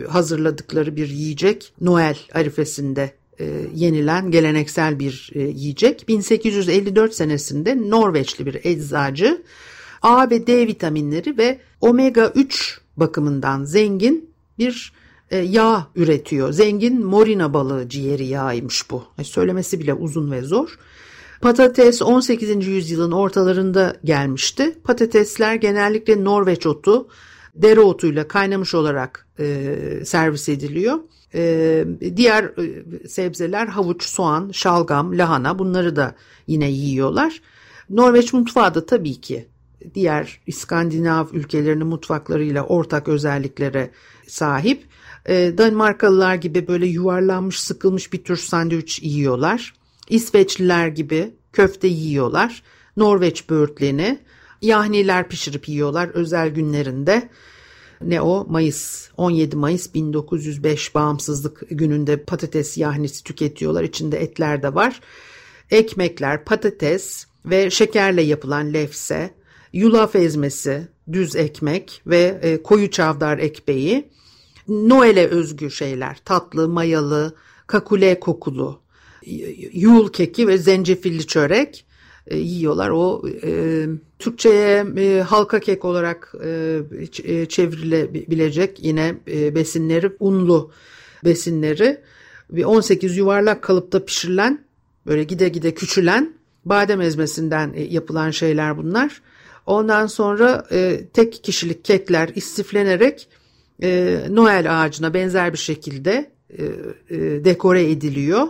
hazırladıkları 0.08 0.96
bir 0.96 1.08
yiyecek 1.08 1.72
Noel 1.80 2.16
arifesinde 2.32 3.12
e, 3.40 3.66
yenilen 3.74 4.30
geleneksel 4.30 4.98
bir 4.98 5.30
e, 5.34 5.40
yiyecek. 5.40 6.04
1854 6.08 7.14
senesinde 7.14 7.90
Norveçli 7.90 8.46
bir 8.46 8.60
eczacı 8.64 9.42
A 10.02 10.30
ve 10.30 10.46
D 10.46 10.66
vitaminleri 10.66 11.38
ve 11.38 11.58
omega 11.80 12.32
3 12.34 12.80
bakımından 12.96 13.64
zengin 13.64 14.30
bir 14.58 14.92
e, 15.30 15.38
yağ 15.38 15.86
üretiyor. 15.96 16.52
Zengin 16.52 17.04
morina 17.04 17.54
balığı 17.54 17.88
ciğeri 17.88 18.26
yağıymış 18.26 18.90
bu. 18.90 19.04
E, 19.18 19.24
söylemesi 19.24 19.80
bile 19.80 19.94
uzun 19.94 20.30
ve 20.30 20.42
zor. 20.42 20.78
Patates 21.40 22.02
18. 22.02 22.66
yüzyılın 22.66 23.12
ortalarında 23.12 23.96
gelmişti. 24.04 24.78
Patatesler 24.84 25.54
genellikle 25.54 26.24
Norveç 26.24 26.66
otu, 26.66 27.08
dereotuyla 27.54 28.28
kaynamış 28.28 28.74
olarak 28.74 29.26
e, 29.38 29.76
servis 30.04 30.48
ediliyor. 30.48 30.98
E, 31.34 31.84
diğer 32.16 32.44
e, 32.44 33.08
sebzeler 33.08 33.66
havuç, 33.66 34.02
soğan, 34.04 34.50
şalgam, 34.52 35.18
lahana 35.18 35.58
bunları 35.58 35.96
da 35.96 36.14
yine 36.46 36.70
yiyorlar. 36.70 37.42
Norveç 37.90 38.32
mutfağı 38.32 38.74
da 38.74 38.86
tabii 38.86 39.20
ki 39.20 39.48
diğer 39.94 40.40
İskandinav 40.46 41.26
ülkelerinin 41.32 41.86
mutfaklarıyla 41.86 42.62
ortak 42.62 43.08
özelliklere 43.08 43.90
sahip. 44.26 44.84
E, 45.26 45.58
Danimarkalılar 45.58 46.34
gibi 46.34 46.68
böyle 46.68 46.86
yuvarlanmış 46.86 47.60
sıkılmış 47.60 48.12
bir 48.12 48.24
tür 48.24 48.36
sandviç 48.36 49.02
yiyorlar. 49.02 49.74
İsveçliler 50.08 50.88
gibi 50.88 51.34
köfte 51.52 51.88
yiyorlar. 51.88 52.62
Norveç 52.96 53.50
böğürtleni, 53.50 54.18
yahniler 54.62 55.28
pişirip 55.28 55.68
yiyorlar 55.68 56.08
özel 56.08 56.48
günlerinde. 56.48 57.28
Ne 58.00 58.20
o? 58.20 58.46
Mayıs 58.48 59.08
17 59.16 59.56
Mayıs 59.56 59.94
1905 59.94 60.94
bağımsızlık 60.94 61.62
gününde 61.70 62.22
patates 62.22 62.78
yahnisi 62.78 63.24
tüketiyorlar. 63.24 63.82
İçinde 63.84 64.22
etler 64.22 64.62
de 64.62 64.74
var. 64.74 65.00
Ekmekler, 65.70 66.44
patates 66.44 67.26
ve 67.46 67.70
şekerle 67.70 68.22
yapılan 68.22 68.72
lefse, 68.72 69.34
yulaf 69.72 70.16
ezmesi, 70.16 70.88
düz 71.12 71.36
ekmek 71.36 72.02
ve 72.06 72.38
e, 72.42 72.62
koyu 72.62 72.90
çavdar 72.90 73.38
ekmeği. 73.38 74.10
Noel'e 74.68 75.26
özgü 75.26 75.70
şeyler, 75.70 76.18
tatlı, 76.24 76.68
mayalı, 76.68 77.34
kakule 77.66 78.20
kokulu, 78.20 78.80
yul 79.72 80.08
keki 80.08 80.48
ve 80.48 80.58
zencefilli 80.58 81.26
çörek 81.26 81.86
e, 82.26 82.36
yiyorlar. 82.38 82.90
O 82.90 83.22
e, 83.42 83.86
Türkçe'ye 84.18 84.86
e, 84.96 85.20
halka 85.20 85.60
kek 85.60 85.84
olarak 85.84 86.34
e, 86.44 86.80
e 87.24 87.46
çevrilebilecek 87.46 88.84
yine 88.84 89.14
e, 89.28 89.54
besinleri 89.54 90.12
unlu 90.20 90.70
besinleri 91.24 92.00
bir 92.50 92.64
18 92.64 93.16
yuvarlak 93.16 93.62
kalıpta 93.62 94.04
pişirilen 94.04 94.64
böyle 95.06 95.24
gide 95.24 95.48
gide 95.48 95.74
küçülen 95.74 96.34
badem 96.64 97.00
ezmesinden 97.00 97.72
e, 97.76 97.82
yapılan 97.82 98.30
şeyler 98.30 98.76
bunlar. 98.76 99.22
Ondan 99.66 100.06
sonra 100.06 100.66
e, 100.72 101.00
tek 101.12 101.44
kişilik 101.44 101.84
kekler 101.84 102.30
istiflenerek 102.34 103.28
e, 103.82 104.20
Noel 104.30 104.82
ağacına 104.82 105.14
benzer 105.14 105.52
bir 105.52 105.58
şekilde 105.58 106.30
e, 106.58 106.64
e, 107.10 107.44
dekore 107.44 107.90
ediliyor. 107.90 108.48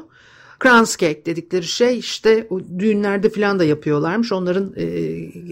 Kranz 0.59 0.97
cake 0.99 1.27
dedikleri 1.27 1.65
şey 1.65 1.99
işte 1.99 2.49
düğünlerde 2.79 3.29
falan 3.29 3.59
da 3.59 3.65
yapıyorlarmış. 3.65 4.33
Onların 4.33 4.73
e, 4.77 4.87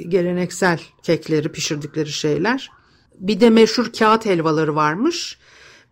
geleneksel 0.09 0.81
kekleri, 1.03 1.49
pişirdikleri 1.49 2.09
şeyler. 2.09 2.71
Bir 3.19 3.41
de 3.41 3.51
meşhur 3.51 3.93
kağıt 3.99 4.27
helvaları 4.27 4.75
varmış. 4.75 5.39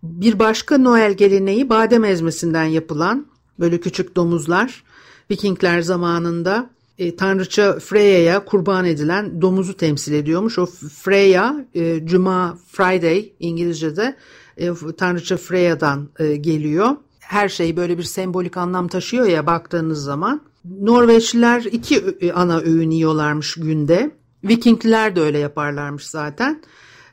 Bir 0.03 0.39
başka 0.39 0.79
Noel 0.79 1.13
geleneği 1.13 1.69
badem 1.69 2.05
ezmesinden 2.05 2.65
yapılan 2.65 3.27
böyle 3.61 3.81
küçük 3.81 4.17
domuzlar. 4.17 4.85
Vikingler 5.31 5.81
zamanında 5.81 6.71
e, 6.99 7.17
tanrıça 7.17 7.79
Freya'ya 7.79 8.45
kurban 8.45 8.85
edilen 8.85 9.43
domuzu 9.43 9.77
temsil 9.77 10.13
ediyormuş. 10.13 10.59
O 10.59 10.67
Freya, 11.03 11.67
e, 11.75 12.07
Cuma, 12.07 12.59
Friday 12.73 13.33
İngilizce'de 13.41 14.17
e, 14.57 14.71
tanrıça 14.99 15.37
Freya'dan 15.37 16.09
e, 16.19 16.37
geliyor 16.37 16.97
her 17.23 17.49
şey 17.49 17.77
böyle 17.77 17.99
bir 17.99 18.03
sembolik 18.03 18.57
anlam 18.57 18.89
taşıyor 18.89 19.27
ya 19.27 19.47
baktığınız 19.47 20.05
zaman. 20.05 20.41
Norveçliler 20.65 21.63
iki 21.63 21.97
e, 22.21 22.33
ana 22.33 22.59
öğün 22.59 22.91
yiyorlarmış 22.91 23.55
günde. 23.55 24.11
Vikingler 24.45 25.17
de 25.17 25.21
öyle 25.21 25.39
yaparlarmış 25.39 26.07
zaten. 26.07 26.63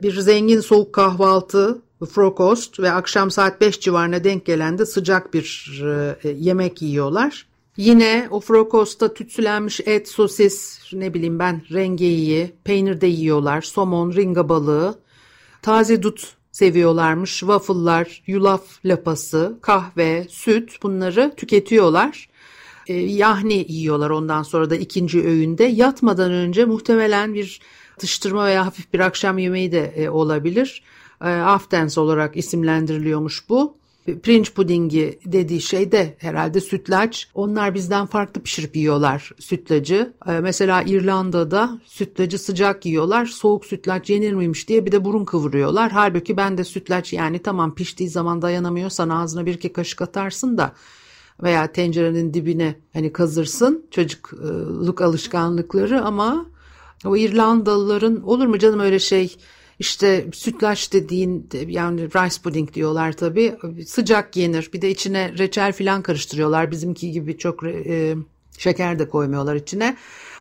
Bir 0.02 0.20
zengin 0.20 0.60
soğuk 0.60 0.92
kahvaltı, 0.92 1.82
frokost 2.06 2.80
ve 2.80 2.90
akşam 2.90 3.30
saat 3.30 3.60
5 3.60 3.80
civarına 3.80 4.24
denk 4.24 4.46
gelen 4.46 4.78
de 4.78 4.86
sıcak 4.86 5.34
bir 5.34 5.80
e, 6.24 6.28
yemek 6.28 6.82
yiyorlar. 6.82 7.46
Yine 7.76 8.28
o 8.30 8.40
frokostta 8.40 9.14
tütsülenmiş 9.14 9.80
et, 9.86 10.08
sosis, 10.08 10.80
ne 10.92 11.14
bileyim 11.14 11.38
ben 11.38 11.62
rengeyi, 11.72 12.52
peynir 12.64 13.00
de 13.00 13.06
yiyorlar, 13.06 13.60
somon, 13.60 14.12
ringa 14.12 14.48
balığı, 14.48 14.98
taze 15.62 16.02
dut 16.02 16.36
seviyorlarmış. 16.60 17.38
Waffle'lar, 17.38 18.22
yulaf 18.26 18.62
lapası, 18.84 19.58
kahve, 19.62 20.26
süt 20.28 20.82
bunları 20.82 21.34
tüketiyorlar. 21.36 22.28
E, 22.86 22.94
yahni 22.94 23.66
yiyorlar 23.68 24.10
ondan 24.10 24.42
sonra 24.42 24.70
da 24.70 24.76
ikinci 24.76 25.24
öğünde. 25.24 25.64
Yatmadan 25.64 26.32
önce 26.32 26.64
muhtemelen 26.64 27.34
bir 27.34 27.60
atıştırma 27.96 28.46
veya 28.46 28.66
hafif 28.66 28.92
bir 28.92 29.00
akşam 29.00 29.38
yemeği 29.38 29.72
de 29.72 29.92
e, 29.96 30.08
olabilir. 30.08 30.82
E, 31.20 31.28
aftens 31.28 31.98
olarak 31.98 32.36
isimlendiriliyormuş 32.36 33.48
bu 33.48 33.79
pirinç 34.04 34.54
pudingi 34.54 35.18
dediği 35.24 35.60
şey 35.60 35.92
de 35.92 36.16
herhalde 36.18 36.60
sütlaç. 36.60 37.28
Onlar 37.34 37.74
bizden 37.74 38.06
farklı 38.06 38.42
pişirip 38.42 38.76
yiyorlar 38.76 39.30
sütlacı. 39.38 40.12
Ee, 40.26 40.40
mesela 40.40 40.82
İrlanda'da 40.82 41.78
sütlacı 41.84 42.38
sıcak 42.38 42.86
yiyorlar. 42.86 43.26
Soğuk 43.26 43.64
sütlaç 43.64 44.10
yenir 44.10 44.32
miymiş 44.32 44.68
diye 44.68 44.86
bir 44.86 44.92
de 44.92 45.04
burun 45.04 45.24
kıvırıyorlar. 45.24 45.90
Halbuki 45.92 46.36
ben 46.36 46.58
de 46.58 46.64
sütlaç 46.64 47.12
yani 47.12 47.38
tamam 47.38 47.74
piştiği 47.74 48.08
zaman 48.08 48.42
dayanamıyorsan 48.42 49.08
ağzına 49.08 49.46
bir 49.46 49.54
iki 49.54 49.72
kaşık 49.72 50.02
atarsın 50.02 50.58
da 50.58 50.72
veya 51.42 51.72
tencerenin 51.72 52.34
dibine 52.34 52.74
hani 52.92 53.12
kazırsın 53.12 53.86
çocukluk 53.90 55.00
alışkanlıkları 55.00 56.04
ama 56.04 56.46
o 57.04 57.16
İrlandalıların 57.16 58.22
olur 58.22 58.46
mu 58.46 58.58
canım 58.58 58.80
öyle 58.80 58.98
şey 58.98 59.36
işte 59.80 60.26
sütlaç 60.32 60.92
dediğin 60.92 61.48
yani 61.66 62.00
rice 62.00 62.42
pudding 62.42 62.74
diyorlar 62.74 63.12
tabii 63.12 63.56
sıcak 63.86 64.36
yenir. 64.36 64.70
Bir 64.72 64.82
de 64.82 64.90
içine 64.90 65.38
reçel 65.38 65.72
filan 65.72 66.02
karıştırıyorlar. 66.02 66.70
Bizimki 66.70 67.10
gibi 67.10 67.38
çok 67.38 67.64
e, 67.64 68.14
şeker 68.58 68.98
de 68.98 69.08
koymuyorlar 69.08 69.54
içine. 69.54 69.96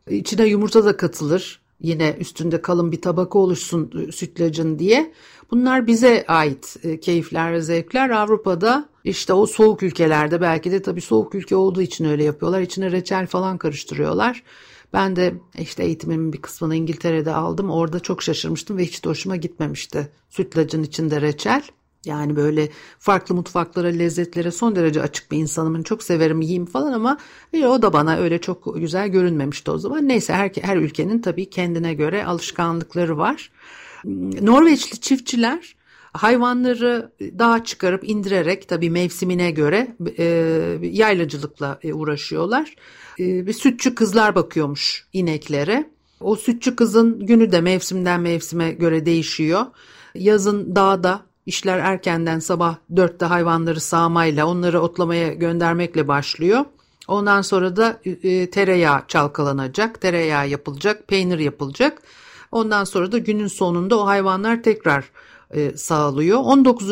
İçine 0.09 0.45
yumurta 0.45 0.85
da 0.85 0.97
katılır. 0.97 1.61
Yine 1.81 2.15
üstünde 2.19 2.61
kalın 2.61 2.91
bir 2.91 3.01
tabaka 3.01 3.39
oluşsun 3.39 4.09
sütlacın 4.11 4.79
diye. 4.79 5.13
Bunlar 5.51 5.87
bize 5.87 6.25
ait 6.27 6.75
e, 6.83 6.99
keyifler 6.99 7.53
ve 7.53 7.61
zevkler. 7.61 8.09
Avrupa'da 8.09 8.89
işte 9.03 9.33
o 9.33 9.45
soğuk 9.45 9.83
ülkelerde 9.83 10.41
belki 10.41 10.71
de 10.71 10.81
tabii 10.81 11.01
soğuk 11.01 11.35
ülke 11.35 11.55
olduğu 11.55 11.81
için 11.81 12.05
öyle 12.05 12.23
yapıyorlar. 12.23 12.61
İçine 12.61 12.91
reçel 12.91 13.27
falan 13.27 13.57
karıştırıyorlar. 13.57 14.43
Ben 14.93 15.15
de 15.15 15.33
işte 15.59 15.83
eğitimimin 15.83 16.33
bir 16.33 16.41
kısmını 16.41 16.75
İngiltere'de 16.75 17.33
aldım. 17.33 17.69
Orada 17.69 17.99
çok 17.99 18.23
şaşırmıştım 18.23 18.77
ve 18.77 18.85
hiç 18.85 19.05
de 19.05 19.09
hoşuma 19.09 19.35
gitmemişti. 19.35 20.11
Sütlacın 20.29 20.83
içinde 20.83 21.21
reçel. 21.21 21.61
Yani 22.05 22.35
böyle 22.35 22.69
farklı 22.99 23.35
mutfaklara, 23.35 23.87
lezzetlere 23.87 24.51
son 24.51 24.75
derece 24.75 25.01
açık 25.01 25.31
bir 25.31 25.37
insanım. 25.37 25.83
Çok 25.83 26.03
severim 26.03 26.41
yiyeyim 26.41 26.65
falan 26.65 26.93
ama 26.93 27.17
o 27.53 27.81
da 27.81 27.93
bana 27.93 28.17
öyle 28.17 28.41
çok 28.41 28.75
güzel 28.75 29.07
görünmemişti 29.07 29.71
o 29.71 29.77
zaman. 29.77 30.07
Neyse 30.07 30.33
her, 30.33 30.51
her 30.61 30.77
ülkenin 30.77 31.19
tabii 31.19 31.49
kendine 31.49 31.93
göre 31.93 32.25
alışkanlıkları 32.25 33.17
var. 33.17 33.51
Norveçli 34.41 34.99
çiftçiler 34.99 35.75
hayvanları 36.13 37.11
dağa 37.19 37.63
çıkarıp 37.63 38.09
indirerek 38.09 38.69
tabii 38.69 38.89
mevsimine 38.89 39.51
göre 39.51 39.95
e, 40.17 40.25
yaylacılıkla 40.81 41.79
e, 41.83 41.93
uğraşıyorlar. 41.93 42.75
E, 43.19 43.47
bir 43.47 43.53
sütçü 43.53 43.95
kızlar 43.95 44.35
bakıyormuş 44.35 45.05
ineklere. 45.13 45.89
O 46.19 46.35
sütçü 46.35 46.75
kızın 46.75 47.25
günü 47.25 47.51
de 47.51 47.61
mevsimden 47.61 48.21
mevsime 48.21 48.71
göre 48.71 49.05
değişiyor. 49.05 49.65
Yazın 50.15 50.75
dağda 50.75 51.21
işler 51.45 51.79
erkenden 51.79 52.39
sabah 52.39 52.75
dörtte 52.95 53.25
hayvanları 53.25 53.79
sağmayla 53.79 54.45
onları 54.45 54.81
otlamaya 54.81 55.33
göndermekle 55.33 56.07
başlıyor. 56.07 56.65
Ondan 57.07 57.41
sonra 57.41 57.75
da 57.75 57.99
e, 58.05 58.49
tereyağı 58.49 59.01
çalkalanacak, 59.07 60.01
tereyağı 60.01 60.49
yapılacak, 60.49 61.07
peynir 61.07 61.39
yapılacak. 61.39 62.01
Ondan 62.51 62.83
sonra 62.83 63.11
da 63.11 63.17
günün 63.17 63.47
sonunda 63.47 63.99
o 63.99 64.05
hayvanlar 64.05 64.63
tekrar 64.63 65.05
e, 65.53 65.77
sağlıyor. 65.77 66.39
19. 66.39 66.87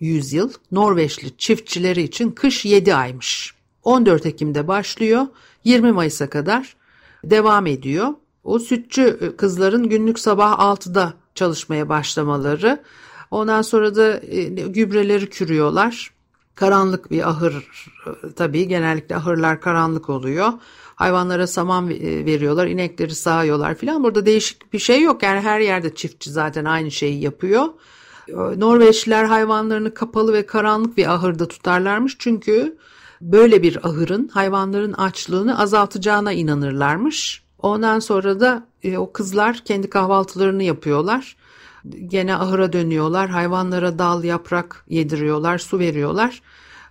yüzyıl 0.00 0.50
Norveçli 0.72 1.36
çiftçileri 1.36 2.02
için 2.02 2.30
kış 2.30 2.64
7 2.64 2.94
aymış. 2.94 3.54
14 3.82 4.26
Ekim'de 4.26 4.68
başlıyor. 4.68 5.26
20 5.64 5.92
Mayıs'a 5.92 6.30
kadar 6.30 6.76
devam 7.24 7.66
ediyor. 7.66 8.08
O 8.44 8.58
sütçü 8.58 9.18
e, 9.20 9.36
kızların 9.36 9.88
günlük 9.88 10.18
sabah 10.18 10.58
6'da 10.58 11.14
çalışmaya 11.34 11.88
başlamaları. 11.88 12.82
Ondan 13.30 13.62
sonra 13.62 13.94
da 13.94 14.20
e, 14.20 14.42
gübreleri 14.44 15.30
kürüyorlar. 15.30 16.10
Karanlık 16.54 17.10
bir 17.10 17.28
ahır 17.30 17.68
tabii 18.36 18.68
genellikle 18.68 19.16
ahırlar 19.16 19.60
karanlık 19.60 20.10
oluyor. 20.10 20.52
Hayvanlara 20.94 21.46
saman 21.46 21.88
veriyorlar, 21.88 22.66
inekleri 22.66 23.14
sağıyorlar 23.14 23.74
filan. 23.74 24.04
Burada 24.04 24.26
değişik 24.26 24.72
bir 24.72 24.78
şey 24.78 25.02
yok. 25.02 25.22
Yani 25.22 25.40
her 25.40 25.60
yerde 25.60 25.94
çiftçi 25.94 26.30
zaten 26.30 26.64
aynı 26.64 26.90
şeyi 26.90 27.20
yapıyor. 27.20 27.68
Norveçliler 28.56 29.24
hayvanlarını 29.24 29.94
kapalı 29.94 30.32
ve 30.32 30.46
karanlık 30.46 30.96
bir 30.96 31.14
ahırda 31.14 31.48
tutarlarmış. 31.48 32.16
Çünkü 32.18 32.76
böyle 33.20 33.62
bir 33.62 33.88
ahırın 33.88 34.28
hayvanların 34.28 34.92
açlığını 34.92 35.58
azaltacağına 35.58 36.32
inanırlarmış. 36.32 37.42
Ondan 37.58 37.98
sonra 37.98 38.40
da 38.40 38.66
e, 38.82 38.98
o 38.98 39.12
kızlar 39.12 39.58
kendi 39.64 39.90
kahvaltılarını 39.90 40.62
yapıyorlar. 40.62 41.36
Gene 42.06 42.36
ahıra 42.36 42.72
dönüyorlar. 42.72 43.30
Hayvanlara 43.30 43.98
dal, 43.98 44.24
yaprak 44.24 44.84
yediriyorlar, 44.88 45.58
su 45.58 45.78
veriyorlar. 45.78 46.42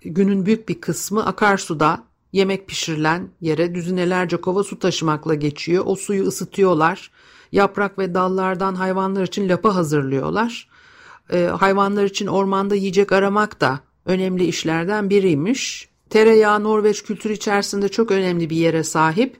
Günün 0.01 0.45
büyük 0.45 0.69
bir 0.69 0.81
kısmı 0.81 1.25
akarsuda 1.25 2.03
yemek 2.33 2.67
pişirilen 2.67 3.29
yere 3.41 3.75
düzinelerce 3.75 4.37
kova 4.37 4.63
su 4.63 4.79
taşımakla 4.79 5.35
geçiyor. 5.35 5.83
O 5.87 5.95
suyu 5.95 6.23
ısıtıyorlar. 6.23 7.11
Yaprak 7.51 7.99
ve 7.99 8.13
dallardan 8.13 8.75
hayvanlar 8.75 9.23
için 9.23 9.49
lapa 9.49 9.75
hazırlıyorlar. 9.75 10.70
Ee, 11.31 11.45
hayvanlar 11.45 12.03
için 12.03 12.27
ormanda 12.27 12.75
yiyecek 12.75 13.11
aramak 13.11 13.61
da 13.61 13.79
önemli 14.05 14.45
işlerden 14.45 15.09
biriymiş. 15.09 15.89
Tereyağı 16.09 16.63
Norveç 16.63 17.03
kültürü 17.03 17.33
içerisinde 17.33 17.89
çok 17.89 18.11
önemli 18.11 18.49
bir 18.49 18.55
yere 18.55 18.83
sahip. 18.83 19.37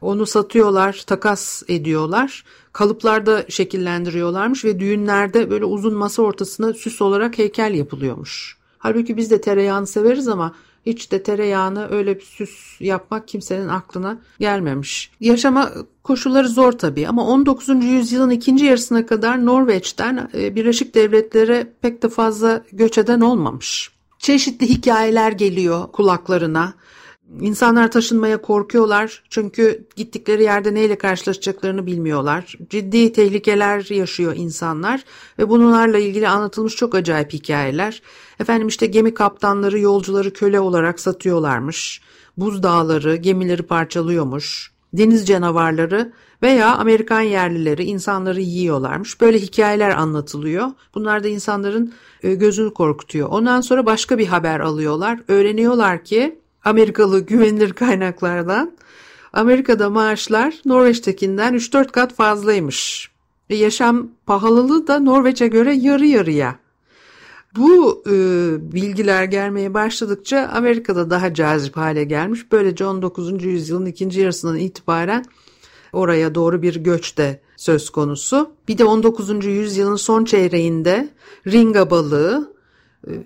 Onu 0.00 0.26
satıyorlar, 0.26 1.02
takas 1.06 1.62
ediyorlar. 1.68 2.44
Kalıplarda 2.72 3.44
şekillendiriyorlarmış 3.48 4.64
ve 4.64 4.80
düğünlerde 4.80 5.50
böyle 5.50 5.64
uzun 5.64 5.94
masa 5.94 6.22
ortasına 6.22 6.72
süs 6.72 7.02
olarak 7.02 7.38
heykel 7.38 7.74
yapılıyormuş. 7.74 8.56
Halbuki 8.78 9.16
biz 9.16 9.30
de 9.30 9.40
tereyağını 9.40 9.86
severiz 9.86 10.28
ama 10.28 10.54
hiç 10.86 11.12
de 11.12 11.22
tereyağını 11.22 11.90
öyle 11.90 12.16
bir 12.16 12.24
süs 12.24 12.80
yapmak 12.80 13.28
kimsenin 13.28 13.68
aklına 13.68 14.18
gelmemiş. 14.38 15.10
Yaşama 15.20 15.70
koşulları 16.02 16.48
zor 16.48 16.72
tabii 16.72 17.08
ama 17.08 17.26
19. 17.26 17.68
yüzyılın 17.68 18.30
ikinci 18.30 18.64
yarısına 18.64 19.06
kadar 19.06 19.46
Norveç'ten 19.46 20.30
e, 20.34 20.54
Birleşik 20.54 20.94
Devletlere 20.94 21.72
pek 21.80 22.02
de 22.02 22.08
fazla 22.08 22.62
göç 22.72 22.98
eden 22.98 23.20
olmamış. 23.20 23.90
Çeşitli 24.18 24.68
hikayeler 24.68 25.32
geliyor 25.32 25.92
kulaklarına. 25.92 26.74
İnsanlar 27.40 27.90
taşınmaya 27.90 28.42
korkuyorlar 28.42 29.22
çünkü 29.30 29.86
gittikleri 29.96 30.42
yerde 30.42 30.74
neyle 30.74 30.98
karşılaşacaklarını 30.98 31.86
bilmiyorlar. 31.86 32.54
Ciddi 32.70 33.12
tehlikeler 33.12 33.86
yaşıyor 33.90 34.34
insanlar 34.36 35.04
ve 35.38 35.48
bunlarla 35.48 35.98
ilgili 35.98 36.28
anlatılmış 36.28 36.76
çok 36.76 36.94
acayip 36.94 37.32
hikayeler. 37.32 38.02
Efendim 38.40 38.68
işte 38.68 38.86
gemi 38.86 39.14
kaptanları 39.14 39.78
yolcuları 39.78 40.32
köle 40.32 40.60
olarak 40.60 41.00
satıyorlarmış. 41.00 42.00
Buz 42.36 42.62
dağları 42.62 43.16
gemileri 43.16 43.62
parçalıyormuş. 43.62 44.72
Deniz 44.92 45.26
canavarları 45.26 46.12
veya 46.42 46.76
Amerikan 46.76 47.20
yerlileri 47.20 47.84
insanları 47.84 48.40
yiyorlarmış. 48.40 49.20
Böyle 49.20 49.38
hikayeler 49.38 49.90
anlatılıyor. 49.90 50.66
Bunlar 50.94 51.24
da 51.24 51.28
insanların 51.28 51.94
e, 52.22 52.34
gözünü 52.34 52.74
korkutuyor. 52.74 53.28
Ondan 53.28 53.60
sonra 53.60 53.86
başka 53.86 54.18
bir 54.18 54.26
haber 54.26 54.60
alıyorlar. 54.60 55.20
Öğreniyorlar 55.28 56.04
ki 56.04 56.43
Amerikalı 56.64 57.20
güvenilir 57.20 57.72
kaynaklardan 57.72 58.72
Amerika'da 59.32 59.90
maaşlar 59.90 60.54
Norveç'tekinden 60.64 61.54
3-4 61.54 61.92
kat 61.92 62.14
fazlaymış. 62.14 63.10
E 63.50 63.56
yaşam 63.56 64.08
pahalılığı 64.26 64.86
da 64.86 64.98
Norveç'e 64.98 65.48
göre 65.48 65.74
yarı 65.74 66.06
yarıya. 66.06 66.56
Bu 67.56 68.02
e, 68.06 68.12
bilgiler 68.72 69.24
gelmeye 69.24 69.74
başladıkça 69.74 70.50
Amerika'da 70.54 71.10
daha 71.10 71.34
cazip 71.34 71.76
hale 71.76 72.04
gelmiş. 72.04 72.52
Böylece 72.52 72.86
19. 72.86 73.44
yüzyılın 73.44 73.86
ikinci 73.86 74.20
yarısından 74.20 74.58
itibaren 74.58 75.24
oraya 75.92 76.34
doğru 76.34 76.62
bir 76.62 76.76
göç 76.76 77.18
de 77.18 77.40
söz 77.56 77.90
konusu. 77.90 78.50
Bir 78.68 78.78
de 78.78 78.84
19. 78.84 79.44
yüzyılın 79.44 79.96
son 79.96 80.24
çeyreğinde 80.24 81.08
ringa 81.46 81.90
balığı, 81.90 82.53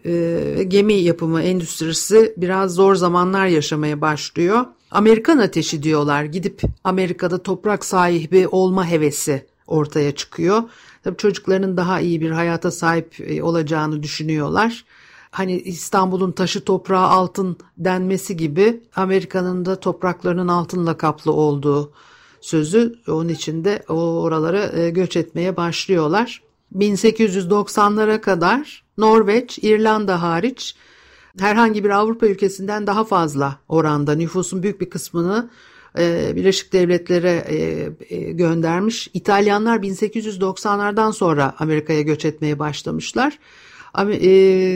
e, 0.04 0.64
gemi 0.68 0.94
yapımı 0.94 1.42
endüstrisi 1.42 2.34
biraz 2.36 2.74
zor 2.74 2.94
zamanlar 2.94 3.46
yaşamaya 3.46 4.00
başlıyor. 4.00 4.64
Amerikan 4.90 5.38
ateşi 5.38 5.82
diyorlar. 5.82 6.24
Gidip 6.24 6.62
Amerika'da 6.84 7.42
toprak 7.42 7.84
sahibi 7.84 8.48
olma 8.48 8.86
hevesi 8.86 9.46
ortaya 9.66 10.14
çıkıyor. 10.14 10.62
Tabii 11.04 11.16
çocuklarının 11.16 11.76
daha 11.76 12.00
iyi 12.00 12.20
bir 12.20 12.30
hayata 12.30 12.70
sahip 12.70 13.20
e, 13.20 13.42
olacağını 13.42 14.02
düşünüyorlar. 14.02 14.84
Hani 15.30 15.60
İstanbul'un 15.60 16.32
taşı 16.32 16.64
toprağı 16.64 17.06
altın 17.06 17.56
denmesi 17.78 18.36
gibi 18.36 18.80
Amerika'nın 18.96 19.64
da 19.64 19.80
topraklarının 19.80 20.48
altınla 20.48 20.96
kaplı 20.96 21.32
olduğu 21.32 21.92
sözü 22.40 22.94
onun 23.08 23.28
için 23.28 23.64
de 23.64 23.82
oralara 23.88 24.78
e, 24.78 24.90
göç 24.90 25.16
etmeye 25.16 25.56
başlıyorlar. 25.56 26.42
1890'lara 26.76 28.20
kadar 28.20 28.84
Norveç, 28.98 29.58
İrlanda 29.62 30.22
hariç 30.22 30.76
herhangi 31.38 31.84
bir 31.84 31.90
Avrupa 31.90 32.26
ülkesinden 32.26 32.86
daha 32.86 33.04
fazla 33.04 33.58
oranda 33.68 34.14
nüfusun 34.14 34.62
büyük 34.62 34.80
bir 34.80 34.90
kısmını 34.90 35.50
e, 35.98 36.32
Birleşik 36.36 36.72
Devletlere 36.72 37.44
e, 37.48 37.88
e, 38.16 38.32
göndermiş. 38.32 39.10
İtalyanlar 39.14 39.78
1890'lardan 39.78 41.12
sonra 41.12 41.54
Amerika'ya 41.58 42.02
göç 42.02 42.24
etmeye 42.24 42.58
başlamışlar. 42.58 43.38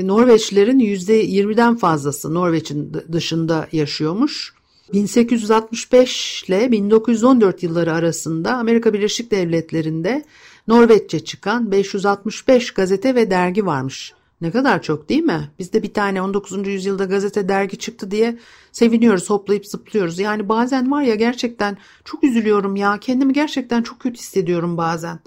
Norveçlilerin 0.06 0.78
%20'den 0.78 1.76
fazlası 1.76 2.34
Norveç'in 2.34 2.92
dışında 3.12 3.68
yaşıyormuş. 3.72 4.54
1865 4.92 6.44
ile 6.48 6.72
1914 6.72 7.62
yılları 7.62 7.92
arasında 7.92 8.56
Amerika 8.56 8.92
Birleşik 8.92 9.30
Devletleri'nde 9.30 10.24
Norveççe 10.68 11.24
çıkan 11.24 11.72
565 11.72 12.70
gazete 12.70 13.14
ve 13.14 13.30
dergi 13.30 13.66
varmış. 13.66 14.14
Ne 14.40 14.50
kadar 14.50 14.82
çok 14.82 15.08
değil 15.08 15.22
mi? 15.22 15.50
Bizde 15.58 15.82
bir 15.82 15.94
tane 15.94 16.22
19. 16.22 16.68
yüzyılda 16.68 17.04
gazete 17.04 17.48
dergi 17.48 17.78
çıktı 17.78 18.10
diye 18.10 18.38
seviniyoruz, 18.72 19.30
hoplayıp 19.30 19.66
zıplıyoruz. 19.66 20.18
Yani 20.18 20.48
bazen 20.48 20.90
var 20.90 21.02
ya 21.02 21.14
gerçekten 21.14 21.76
çok 22.04 22.24
üzülüyorum 22.24 22.76
ya. 22.76 22.98
Kendimi 23.00 23.32
gerçekten 23.32 23.82
çok 23.82 24.00
kötü 24.00 24.18
hissediyorum 24.18 24.76
bazen. 24.76 25.20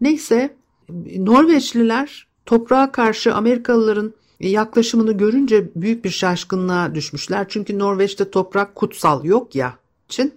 Neyse 0.00 0.56
Norveçliler 1.16 2.26
toprağa 2.46 2.92
karşı 2.92 3.34
Amerikalıların 3.34 4.14
yaklaşımını 4.40 5.12
görünce 5.12 5.70
büyük 5.76 6.04
bir 6.04 6.10
şaşkınlığa 6.10 6.94
düşmüşler. 6.94 7.46
Çünkü 7.48 7.78
Norveç'te 7.78 8.30
toprak 8.30 8.74
kutsal 8.74 9.24
yok 9.24 9.54
ya 9.54 9.74
için 10.08 10.34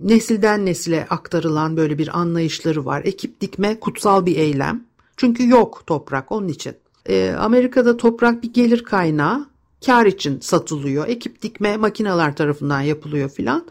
nesilden 0.00 0.66
nesile 0.66 1.06
aktarılan 1.10 1.76
böyle 1.76 1.98
bir 1.98 2.18
anlayışları 2.18 2.84
var. 2.84 3.02
Ekip 3.04 3.40
dikme 3.40 3.80
kutsal 3.80 4.26
bir 4.26 4.36
eylem. 4.36 4.84
Çünkü 5.16 5.48
yok 5.48 5.82
toprak 5.86 6.32
onun 6.32 6.48
için. 6.48 6.74
E, 7.06 7.30
Amerika'da 7.38 7.96
toprak 7.96 8.42
bir 8.42 8.52
gelir 8.52 8.84
kaynağı 8.84 9.46
kar 9.86 10.06
için 10.06 10.40
satılıyor. 10.40 11.08
Ekip 11.08 11.42
dikme 11.42 11.76
makineler 11.76 12.36
tarafından 12.36 12.80
yapılıyor 12.80 13.30
filan. 13.30 13.66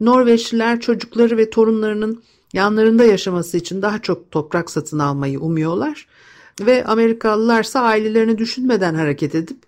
Norveçliler 0.00 0.80
çocukları 0.80 1.36
ve 1.36 1.50
torunlarının 1.50 2.22
yanlarında 2.52 3.04
yaşaması 3.04 3.56
için 3.56 3.82
daha 3.82 4.02
çok 4.02 4.30
toprak 4.30 4.70
satın 4.70 4.98
almayı 4.98 5.40
umuyorlar. 5.40 6.06
Ve 6.60 6.84
Amerikalılarsa 6.84 7.80
ailelerini 7.80 8.38
düşünmeden 8.38 8.94
hareket 8.94 9.34
edip 9.34 9.58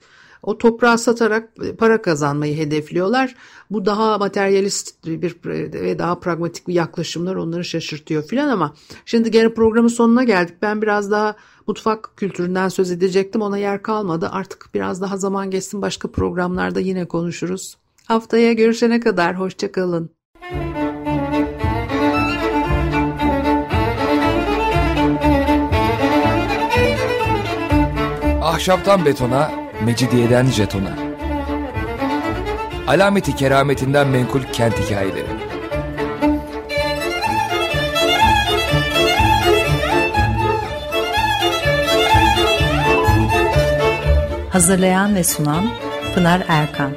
o 0.42 0.58
toprağı 0.58 0.98
satarak 0.98 1.48
para 1.78 2.02
kazanmayı 2.02 2.56
hedefliyorlar. 2.56 3.34
Bu 3.70 3.86
daha 3.86 4.18
materyalist 4.18 5.06
bir 5.06 5.36
ve 5.44 5.98
daha 5.98 6.20
pragmatik 6.20 6.68
bir 6.68 6.74
yaklaşımlar 6.74 7.34
onları 7.34 7.64
şaşırtıyor 7.64 8.22
filan 8.22 8.48
ama 8.48 8.74
şimdi 9.06 9.30
gene 9.30 9.54
programın 9.54 9.88
sonuna 9.88 10.24
geldik. 10.24 10.54
Ben 10.62 10.82
biraz 10.82 11.10
daha 11.10 11.36
mutfak 11.66 12.16
kültüründen 12.16 12.68
söz 12.68 12.90
edecektim. 12.90 13.42
Ona 13.42 13.58
yer 13.58 13.82
kalmadı. 13.82 14.28
Artık 14.32 14.70
biraz 14.74 15.00
daha 15.00 15.16
zaman 15.16 15.50
geçsin 15.50 15.82
başka 15.82 16.10
programlarda 16.10 16.80
yine 16.80 17.04
konuşuruz. 17.04 17.76
Haftaya 18.04 18.52
görüşene 18.52 19.00
kadar 19.00 19.38
hoşçakalın. 19.38 20.10
Ahşaptan 28.42 29.04
betona, 29.04 29.50
mecidiyeden 29.84 30.46
jetona. 30.46 30.94
Alameti 32.86 33.36
kerametinden 33.36 34.08
menkul 34.08 34.42
kent 34.52 34.74
hikayeleri. 34.78 35.26
Hazırlayan 44.50 45.14
ve 45.14 45.24
sunan 45.24 45.70
Pınar 46.14 46.42
Erkan 46.48 46.90